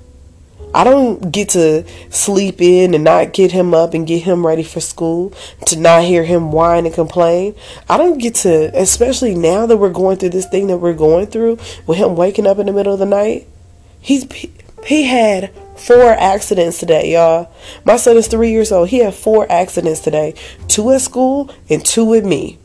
I 0.74 0.86
don't 0.86 1.32
get 1.32 1.50
to 1.50 1.86
sleep 2.10 2.62
in 2.62 2.94
and 2.94 3.04
not 3.04 3.34
get 3.34 3.52
him 3.52 3.74
up 3.74 3.94
and 3.94 4.08
get 4.08 4.24
him 4.24 4.46
ready 4.46 4.63
for 4.63 4.80
school, 4.80 5.34
to 5.65 5.78
not 5.78 6.04
hear 6.04 6.24
him 6.24 6.54
whine 6.54 6.86
and 6.86 6.96
complain. 6.96 7.56
I 7.89 7.98
don't 7.98 8.20
get 8.20 8.36
to, 8.36 8.72
especially 8.80 9.36
now 9.36 9.65
that 9.65 9.78
we're 9.78 9.89
going 9.89 10.17
through 10.17 10.30
this 10.30 10.48
thing 10.48 10.67
that 10.67 10.78
we're 10.78 10.94
going 10.94 11.28
through 11.28 11.58
with 11.86 11.98
him 11.98 12.15
waking 12.15 12.48
up 12.48 12.58
in 12.58 12.67
the 12.67 12.74
middle 12.74 12.94
of 12.94 13.00
the 13.00 13.06
night. 13.06 13.48
He's 14.02 14.26
he 14.86 15.04
had 15.04 15.54
four 15.78 16.12
accidents 16.12 16.80
today, 16.80 17.14
y'all. 17.14 17.52
My 17.86 17.98
son 17.98 18.18
is 18.18 18.28
three 18.28 18.52
years 18.52 18.72
old. 18.72 18.90
He 18.90 19.00
had 19.00 19.14
four 19.14 19.50
accidents 19.50 20.00
today, 20.00 20.34
two 20.68 20.92
at 20.92 21.02
school 21.02 21.54
and 21.70 21.86
two 21.86 22.04
with 22.04 22.26
me. 22.26 22.58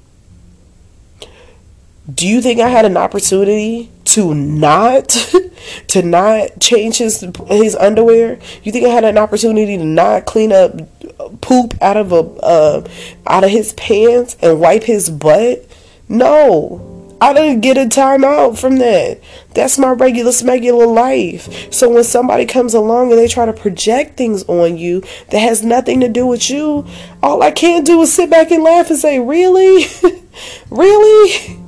Do 2.12 2.26
you 2.26 2.40
think 2.40 2.60
I 2.60 2.68
had 2.68 2.84
an 2.84 2.96
opportunity 2.96 3.90
to 4.06 4.34
not 4.34 5.08
to 5.88 6.02
not 6.02 6.60
change 6.60 6.98
his 6.98 7.26
his 7.48 7.76
underwear? 7.76 8.38
You 8.62 8.72
think 8.72 8.86
I 8.86 8.90
had 8.90 9.04
an 9.04 9.18
opportunity 9.18 9.76
to 9.76 9.84
not 9.84 10.24
clean 10.24 10.52
up 10.52 10.72
poop 11.40 11.74
out 11.82 11.96
of 11.96 12.12
a 12.12 12.20
uh, 12.42 12.88
out 13.26 13.44
of 13.44 13.50
his 13.50 13.72
pants 13.74 14.36
and 14.40 14.60
wipe 14.60 14.84
his 14.84 15.10
butt? 15.10 15.66
No. 16.08 16.95
I 17.20 17.32
didn't 17.32 17.62
get 17.62 17.78
a 17.78 17.88
time 17.88 18.24
out 18.24 18.58
from 18.58 18.76
that. 18.76 19.20
That's 19.54 19.78
my 19.78 19.90
regular 19.90 20.32
smegular 20.32 20.92
life. 20.92 21.72
So 21.72 21.88
when 21.88 22.04
somebody 22.04 22.44
comes 22.44 22.74
along 22.74 23.10
and 23.10 23.18
they 23.18 23.28
try 23.28 23.46
to 23.46 23.52
project 23.54 24.16
things 24.16 24.44
on 24.44 24.76
you 24.76 25.02
that 25.30 25.38
has 25.38 25.62
nothing 25.62 26.00
to 26.00 26.08
do 26.08 26.26
with 26.26 26.50
you, 26.50 26.86
all 27.22 27.42
I 27.42 27.52
can 27.52 27.84
do 27.84 28.02
is 28.02 28.12
sit 28.12 28.28
back 28.28 28.50
and 28.50 28.62
laugh 28.62 28.90
and 28.90 28.98
say, 28.98 29.18
"Really? 29.18 29.86
really?" 30.70 31.58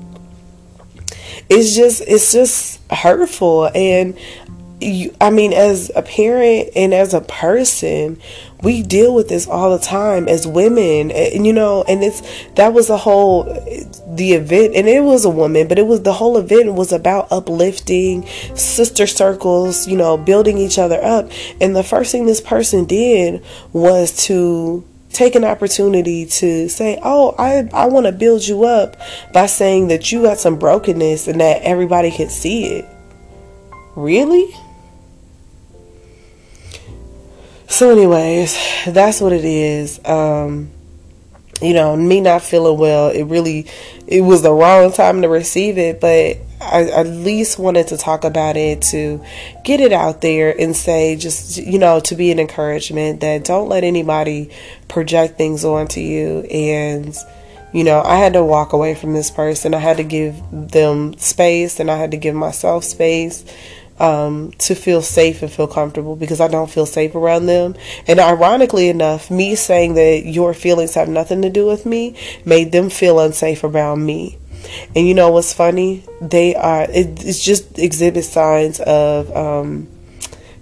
It's 1.48 1.74
just 1.74 2.02
it's 2.02 2.32
just 2.32 2.80
hurtful 2.92 3.70
and 3.74 4.18
you, 4.80 5.14
I 5.20 5.30
mean, 5.30 5.52
as 5.52 5.90
a 5.96 6.02
parent 6.02 6.70
and 6.76 6.94
as 6.94 7.14
a 7.14 7.20
person, 7.20 8.20
we 8.62 8.82
deal 8.82 9.14
with 9.14 9.28
this 9.28 9.46
all 9.46 9.76
the 9.76 9.84
time 9.84 10.28
as 10.28 10.46
women, 10.46 11.10
and 11.10 11.46
you 11.46 11.52
know, 11.52 11.84
and 11.86 12.02
it's 12.02 12.22
that 12.54 12.72
was 12.72 12.88
the 12.88 12.96
whole 12.96 13.44
the 14.08 14.32
event, 14.32 14.74
and 14.74 14.88
it 14.88 15.02
was 15.02 15.24
a 15.24 15.30
woman, 15.30 15.68
but 15.68 15.78
it 15.78 15.86
was 15.86 16.02
the 16.02 16.12
whole 16.12 16.36
event 16.36 16.74
was 16.74 16.92
about 16.92 17.30
uplifting 17.30 18.26
sister 18.56 19.06
circles, 19.06 19.86
you 19.86 19.96
know, 19.96 20.16
building 20.16 20.58
each 20.58 20.78
other 20.78 21.02
up, 21.02 21.30
and 21.60 21.76
the 21.76 21.84
first 21.84 22.10
thing 22.10 22.26
this 22.26 22.40
person 22.40 22.84
did 22.84 23.44
was 23.72 24.24
to 24.26 24.84
take 25.12 25.34
an 25.34 25.44
opportunity 25.44 26.26
to 26.26 26.68
say, 26.68 26.98
"Oh, 27.02 27.34
I 27.38 27.68
I 27.72 27.86
want 27.86 28.06
to 28.06 28.12
build 28.12 28.46
you 28.46 28.64
up 28.64 28.96
by 29.32 29.46
saying 29.46 29.88
that 29.88 30.10
you 30.10 30.22
got 30.22 30.38
some 30.38 30.56
brokenness 30.56 31.28
and 31.28 31.40
that 31.40 31.62
everybody 31.62 32.10
can 32.10 32.28
see 32.28 32.66
it." 32.66 32.84
Really? 33.94 34.54
So, 37.70 37.90
anyways, 37.90 38.56
that's 38.86 39.20
what 39.20 39.34
it 39.34 39.44
is. 39.44 40.00
Um, 40.06 40.70
you 41.60 41.74
know, 41.74 41.94
me 41.96 42.22
not 42.22 42.40
feeling 42.40 42.78
well, 42.78 43.10
it 43.10 43.24
really, 43.24 43.66
it 44.06 44.22
was 44.22 44.40
the 44.40 44.52
wrong 44.52 44.90
time 44.90 45.20
to 45.20 45.28
receive 45.28 45.76
it, 45.76 46.00
but 46.00 46.38
I 46.62 46.88
at 46.90 47.06
least 47.06 47.58
wanted 47.58 47.88
to 47.88 47.98
talk 47.98 48.24
about 48.24 48.56
it 48.56 48.80
to 48.82 49.22
get 49.64 49.80
it 49.80 49.92
out 49.92 50.22
there 50.22 50.58
and 50.58 50.74
say, 50.74 51.14
just, 51.16 51.58
you 51.58 51.78
know, 51.78 52.00
to 52.00 52.14
be 52.14 52.32
an 52.32 52.38
encouragement 52.38 53.20
that 53.20 53.44
don't 53.44 53.68
let 53.68 53.84
anybody 53.84 54.50
project 54.88 55.36
things 55.36 55.62
onto 55.62 56.00
you. 56.00 56.40
And, 56.50 57.14
you 57.74 57.84
know, 57.84 58.00
I 58.00 58.16
had 58.16 58.32
to 58.32 58.42
walk 58.42 58.72
away 58.72 58.94
from 58.94 59.12
this 59.12 59.30
person. 59.30 59.74
I 59.74 59.78
had 59.78 59.98
to 59.98 60.04
give 60.04 60.40
them 60.50 61.18
space 61.18 61.80
and 61.80 61.90
I 61.90 61.96
had 61.96 62.12
to 62.12 62.16
give 62.16 62.34
myself 62.34 62.84
space 62.84 63.44
um, 63.98 64.52
to 64.58 64.74
feel 64.74 65.02
safe 65.02 65.42
and 65.42 65.50
feel 65.50 65.66
comfortable 65.66 66.16
because 66.16 66.40
I 66.40 66.48
don't 66.48 66.70
feel 66.70 66.86
safe 66.86 67.14
around 67.14 67.46
them. 67.46 67.74
And 68.06 68.20
ironically 68.20 68.88
enough, 68.88 69.30
me 69.30 69.54
saying 69.54 69.94
that 69.94 70.24
your 70.24 70.54
feelings 70.54 70.94
have 70.94 71.08
nothing 71.08 71.42
to 71.42 71.50
do 71.50 71.66
with 71.66 71.86
me 71.86 72.16
made 72.44 72.72
them 72.72 72.90
feel 72.90 73.20
unsafe 73.20 73.64
around 73.64 74.04
me. 74.04 74.38
And 74.94 75.06
you 75.06 75.14
know 75.14 75.30
what's 75.30 75.52
funny? 75.52 76.04
They 76.20 76.54
are, 76.54 76.82
it, 76.82 77.24
it's 77.24 77.42
just 77.42 77.78
exhibit 77.78 78.24
signs 78.24 78.80
of 78.80 79.34
um, 79.36 79.88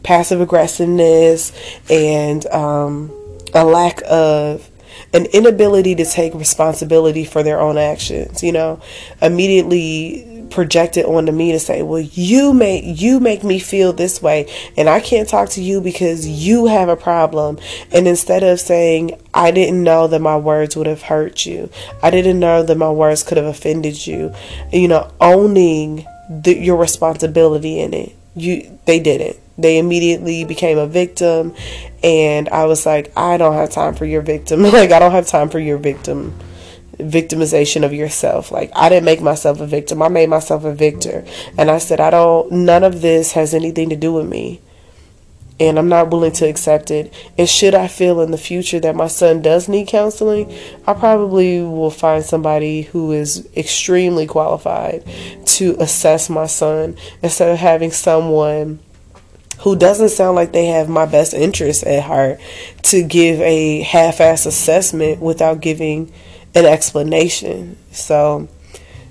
passive 0.02 0.40
aggressiveness 0.40 1.52
and 1.90 2.46
um, 2.46 3.10
a 3.54 3.64
lack 3.64 4.02
of 4.06 4.70
an 5.12 5.26
inability 5.26 5.94
to 5.94 6.04
take 6.04 6.34
responsibility 6.34 7.24
for 7.24 7.42
their 7.42 7.60
own 7.60 7.78
actions, 7.78 8.42
you 8.42 8.52
know, 8.52 8.80
immediately 9.20 10.35
project 10.50 10.96
it 10.96 11.06
onto 11.06 11.32
me 11.32 11.52
to 11.52 11.58
say, 11.58 11.82
"Well, 11.82 12.00
you 12.00 12.52
make 12.52 12.84
you 12.84 13.20
make 13.20 13.44
me 13.44 13.58
feel 13.58 13.92
this 13.92 14.22
way, 14.22 14.46
and 14.76 14.88
I 14.88 15.00
can't 15.00 15.28
talk 15.28 15.50
to 15.50 15.62
you 15.62 15.80
because 15.80 16.26
you 16.26 16.66
have 16.66 16.88
a 16.88 16.96
problem." 16.96 17.58
And 17.92 18.08
instead 18.08 18.42
of 18.42 18.60
saying, 18.60 19.18
"I 19.34 19.50
didn't 19.50 19.82
know 19.82 20.06
that 20.06 20.20
my 20.20 20.36
words 20.36 20.76
would 20.76 20.86
have 20.86 21.02
hurt 21.02 21.46
you. 21.46 21.70
I 22.02 22.10
didn't 22.10 22.38
know 22.38 22.62
that 22.62 22.78
my 22.78 22.90
words 22.90 23.22
could 23.22 23.36
have 23.36 23.46
offended 23.46 24.06
you," 24.06 24.32
you 24.72 24.88
know, 24.88 25.08
owning 25.20 26.06
the, 26.30 26.56
your 26.56 26.76
responsibility 26.76 27.80
in 27.80 27.94
it. 27.94 28.12
You 28.34 28.78
they 28.84 29.00
didn't. 29.00 29.36
They 29.58 29.78
immediately 29.78 30.44
became 30.44 30.76
a 30.76 30.86
victim, 30.86 31.54
and 32.02 32.48
I 32.50 32.66
was 32.66 32.84
like, 32.84 33.10
I 33.16 33.38
don't 33.38 33.54
have 33.54 33.70
time 33.70 33.94
for 33.94 34.04
your 34.04 34.20
victim. 34.20 34.62
like, 34.78 34.92
I 34.92 34.98
don't 34.98 35.12
have 35.12 35.26
time 35.26 35.48
for 35.48 35.58
your 35.58 35.78
victim 35.78 36.38
victimization 36.98 37.84
of 37.84 37.92
yourself. 37.92 38.50
Like 38.50 38.70
I 38.74 38.88
didn't 38.88 39.04
make 39.04 39.20
myself 39.20 39.60
a 39.60 39.66
victim. 39.66 40.02
I 40.02 40.08
made 40.08 40.28
myself 40.28 40.64
a 40.64 40.74
victor. 40.74 41.24
And 41.56 41.70
I 41.70 41.78
said 41.78 42.00
I 42.00 42.10
don't 42.10 42.50
none 42.50 42.84
of 42.84 43.00
this 43.00 43.32
has 43.32 43.54
anything 43.54 43.90
to 43.90 43.96
do 43.96 44.12
with 44.12 44.28
me. 44.28 44.60
And 45.58 45.78
I'm 45.78 45.88
not 45.88 46.10
willing 46.10 46.32
to 46.32 46.46
accept 46.46 46.90
it. 46.90 47.14
And 47.38 47.48
should 47.48 47.74
I 47.74 47.88
feel 47.88 48.20
in 48.20 48.30
the 48.30 48.36
future 48.36 48.78
that 48.80 48.94
my 48.94 49.06
son 49.06 49.40
does 49.40 49.70
need 49.70 49.88
counseling, 49.88 50.54
I 50.86 50.92
probably 50.92 51.62
will 51.62 51.90
find 51.90 52.22
somebody 52.22 52.82
who 52.82 53.12
is 53.12 53.48
extremely 53.56 54.26
qualified 54.26 55.02
to 55.46 55.74
assess 55.80 56.28
my 56.28 56.44
son 56.44 56.98
instead 57.22 57.50
of 57.50 57.56
having 57.56 57.90
someone 57.90 58.80
who 59.60 59.76
doesn't 59.76 60.10
sound 60.10 60.36
like 60.36 60.52
they 60.52 60.66
have 60.66 60.88
my 60.88 61.06
best 61.06 61.32
interest 61.34 61.84
at 61.84 62.02
heart 62.02 62.38
to 62.82 63.02
give 63.02 63.40
a 63.40 63.80
half 63.82 64.20
ass 64.20 64.46
assessment 64.46 65.20
without 65.20 65.60
giving 65.60 66.12
an 66.56 66.64
explanation. 66.64 67.76
So, 67.92 68.48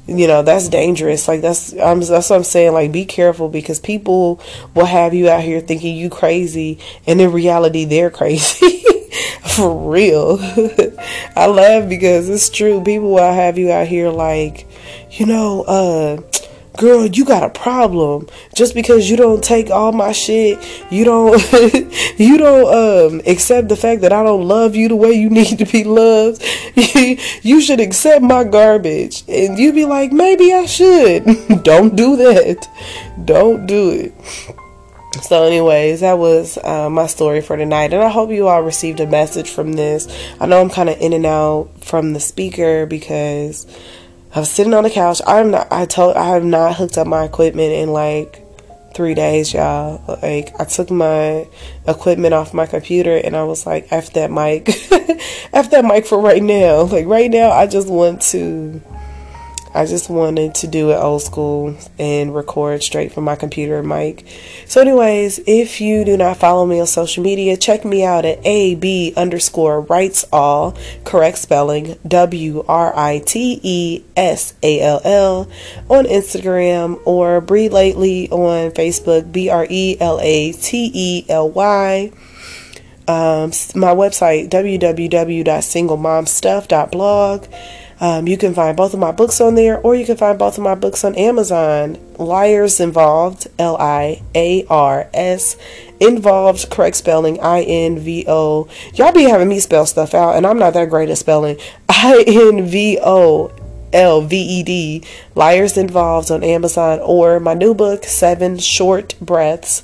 you 0.08 0.28
know, 0.28 0.42
that's 0.42 0.68
dangerous. 0.68 1.28
Like 1.28 1.42
that's 1.42 1.74
I'm 1.74 2.00
that's 2.02 2.30
what 2.30 2.36
I'm 2.36 2.44
saying. 2.44 2.74
Like 2.74 2.92
be 2.92 3.06
careful 3.06 3.50
because 3.50 3.80
people 3.80 4.42
will 4.74 4.86
have 4.86 5.14
you 5.14 5.30
out 5.30 5.44
here 5.44 5.62
thinking 5.62 5.96
you 5.96 6.10
crazy 6.10 6.80
and 7.08 7.22
in 7.22 7.32
reality 7.32 7.86
they're 7.86 8.10
crazy. 8.10 8.84
For 9.56 9.90
real. 9.90 10.38
I 11.36 11.48
laugh 11.48 11.88
because 11.88 12.30
it's 12.30 12.50
true. 12.50 12.84
People 12.84 13.12
will 13.12 13.34
have 13.34 13.58
you 13.58 13.72
out 13.72 13.88
here 13.88 14.10
like, 14.10 14.68
you 15.12 15.26
know, 15.26 15.64
uh 15.64 16.22
girl, 16.78 17.06
you 17.06 17.26
got 17.26 17.44
a 17.44 17.50
problem. 17.50 18.28
Just 18.54 18.74
because 18.74 19.10
you 19.10 19.18
don't 19.18 19.44
take 19.44 19.70
all 19.70 19.92
my 19.92 20.12
shit, 20.12 20.60
you 20.92 21.04
don't 21.06 21.42
you 22.20 22.38
don't 22.38 23.14
um 23.14 23.22
accept 23.26 23.70
the 23.70 23.76
fact 23.76 24.02
that 24.02 24.14
I 24.14 24.24
don't 24.24 24.48
love 24.48 24.76
you 24.76 24.88
the 24.88 24.96
way 24.96 25.14
you 25.14 25.30
need 25.30 25.58
to 25.60 25.66
be 25.66 25.84
loved. 25.84 26.44
you 27.44 27.62
should 27.62 27.80
accept 27.80 28.24
my 28.24 28.44
garbage. 28.44 29.24
And 29.28 29.58
you'd 29.58 29.76
be 29.76 29.86
like, 29.86 30.12
maybe 30.12 30.54
I 30.54 30.66
should. 30.66 31.26
don't 31.64 31.96
do 31.96 32.16
that. 32.18 32.68
Don't 33.26 33.66
do 33.66 33.90
it. 33.92 34.14
So, 35.22 35.44
anyways, 35.44 36.02
that 36.02 36.18
was 36.18 36.58
uh, 36.58 36.90
my 36.90 37.08
story 37.08 37.42
for 37.42 37.56
tonight, 37.56 37.94
and 37.94 38.04
I 38.04 38.10
hope 38.10 38.32
you 38.32 38.50
all 38.50 38.62
received 38.62 39.00
a 39.00 39.08
message 39.08 39.50
from 39.50 39.74
this. 39.74 40.08
I 40.42 40.46
know 40.46 40.60
I'm 40.60 40.70
kind 40.70 40.90
of 40.90 41.00
in 41.00 41.14
and 41.14 41.26
out 41.26 41.70
from 41.80 42.12
the 42.12 42.20
speaker 42.20 42.86
because 42.86 43.66
I 44.36 44.40
was 44.40 44.52
sitting 44.52 44.74
on 44.74 44.84
the 44.84 44.90
couch. 44.90 45.22
I'm 45.26 45.52
not. 45.52 45.72
I 45.72 45.86
told. 45.86 46.18
I 46.18 46.26
have 46.32 46.44
not 46.44 46.76
hooked 46.76 46.98
up 46.98 47.08
my 47.08 47.24
equipment 47.24 47.72
in 47.72 47.94
like 47.94 48.46
three 48.94 49.14
days, 49.14 49.54
y'all. 49.54 50.04
Like 50.22 50.54
I 50.60 50.66
took 50.66 50.92
my 50.92 51.48
equipment 51.88 52.34
off 52.34 52.54
my 52.54 52.66
computer 52.66 53.16
and 53.16 53.34
I 53.34 53.46
was 53.46 53.66
like, 53.66 53.88
"F 53.92 54.12
that 54.12 54.32
mic, 54.32 54.68
f 55.54 55.70
that 55.70 55.86
mic 55.86 56.06
for 56.06 56.20
right 56.20 56.44
now." 56.44 56.82
Like 56.82 57.06
right 57.06 57.32
now, 57.32 57.52
I 57.52 57.66
just 57.66 57.88
want 57.88 58.22
to 58.24 58.82
I 59.76 59.86
just 59.86 60.10
wanted 60.10 60.56
to 60.56 60.68
do 60.68 60.90
it 60.92 60.96
old 60.96 61.22
school 61.22 61.76
and 62.00 62.34
record 62.34 62.82
straight 62.82 63.12
from 63.12 63.26
my 63.26 63.36
computer 63.36 63.84
mic. 63.84 64.26
So, 64.68 64.80
anyways, 64.80 65.42
if 65.46 65.82
you 65.82 66.06
do 66.06 66.16
not 66.16 66.38
follow 66.38 66.66
me 66.66 66.80
on 66.80 66.88
social 66.88 67.22
media, 67.22 67.58
check 67.58 67.84
me 67.84 68.06
out 68.06 68.24
at 68.24 68.40
AB 68.46 69.14
underscore 69.18 69.82
writes 69.82 70.24
all, 70.32 70.78
correct 71.04 71.40
spelling, 71.40 72.00
W 72.08 72.64
R 72.70 72.94
I 72.96 73.20
T 73.20 73.60
E 73.62 74.06
S 74.16 74.54
A 74.64 74.80
L 74.80 75.02
L 75.04 75.50
on 75.90 76.06
Instagram 76.06 77.02
or 77.06 77.42
Breathe 77.42 77.74
Lately 77.74 78.30
on 78.30 78.72
Facebook, 78.72 79.30
B 79.30 79.50
R 79.50 79.68
E 79.70 79.98
L 80.00 80.22
A 80.22 80.54
T 80.54 80.90
E 80.94 81.26
L 81.28 81.50
Y. 81.50 82.14
Um, 83.08 83.52
my 83.76 83.94
website, 83.94 84.50
www.singlemomstuff.blog. 84.50 87.46
Um, 88.00 88.28
you 88.28 88.38
can 88.38 88.54
find 88.54 88.76
both 88.76 88.94
of 88.94 89.00
my 89.00 89.12
books 89.12 89.40
on 89.40 89.56
there, 89.56 89.80
or 89.80 89.96
you 89.96 90.06
can 90.06 90.18
find 90.18 90.38
both 90.38 90.58
of 90.58 90.64
my 90.64 90.76
books 90.76 91.04
on 91.04 91.16
Amazon. 91.16 91.98
Liars 92.18 92.80
Involved, 92.80 93.48
L 93.58 93.78
I 93.78 94.22
A 94.34 94.66
R 94.70 95.10
S, 95.14 95.56
Involved, 96.00 96.70
correct 96.70 96.98
spelling, 96.98 97.40
I 97.40 97.62
N 97.62 98.00
V 98.00 98.26
O. 98.28 98.68
Y'all 98.94 99.14
be 99.14 99.24
having 99.24 99.48
me 99.48 99.60
spell 99.60 99.86
stuff 99.86 100.14
out, 100.14 100.36
and 100.36 100.46
I'm 100.46 100.60
not 100.60 100.74
that 100.74 100.90
great 100.90 101.10
at 101.10 101.18
spelling. 101.18 101.58
I 101.90 102.24
N 102.28 102.66
V 102.66 103.00
O 103.02 103.52
L 103.94 104.22
V 104.22 104.36
E 104.38 104.64
D, 104.64 105.04
Liars 105.34 105.78
Involved 105.78 106.32
on 106.32 106.44
Amazon, 106.44 107.00
or 107.00 107.40
my 107.40 107.54
new 107.54 107.74
book, 107.74 108.04
Seven 108.04 108.58
Short 108.58 109.16
Breaths. 109.22 109.84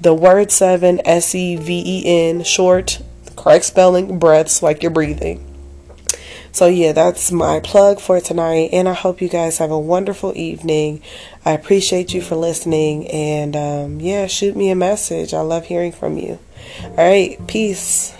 The 0.00 0.14
word 0.14 0.50
seven, 0.50 1.00
S 1.04 1.32
E 1.32 1.54
V 1.54 1.82
E 1.86 2.28
N, 2.28 2.42
short, 2.42 3.00
correct 3.36 3.66
spelling, 3.66 4.18
breaths, 4.18 4.60
like 4.60 4.82
you're 4.82 4.90
breathing. 4.90 5.51
So, 6.52 6.66
yeah, 6.66 6.92
that's 6.92 7.32
my 7.32 7.60
plug 7.60 7.98
for 7.98 8.20
tonight. 8.20 8.70
And 8.72 8.88
I 8.88 8.92
hope 8.92 9.22
you 9.22 9.28
guys 9.28 9.58
have 9.58 9.70
a 9.70 9.78
wonderful 9.78 10.36
evening. 10.36 11.02
I 11.44 11.52
appreciate 11.52 12.12
you 12.12 12.20
for 12.20 12.36
listening. 12.36 13.08
And 13.08 13.56
um, 13.56 14.00
yeah, 14.00 14.26
shoot 14.26 14.54
me 14.54 14.70
a 14.70 14.76
message. 14.76 15.32
I 15.32 15.40
love 15.40 15.66
hearing 15.66 15.92
from 15.92 16.18
you. 16.18 16.38
All 16.84 16.96
right, 16.96 17.38
peace. 17.46 18.14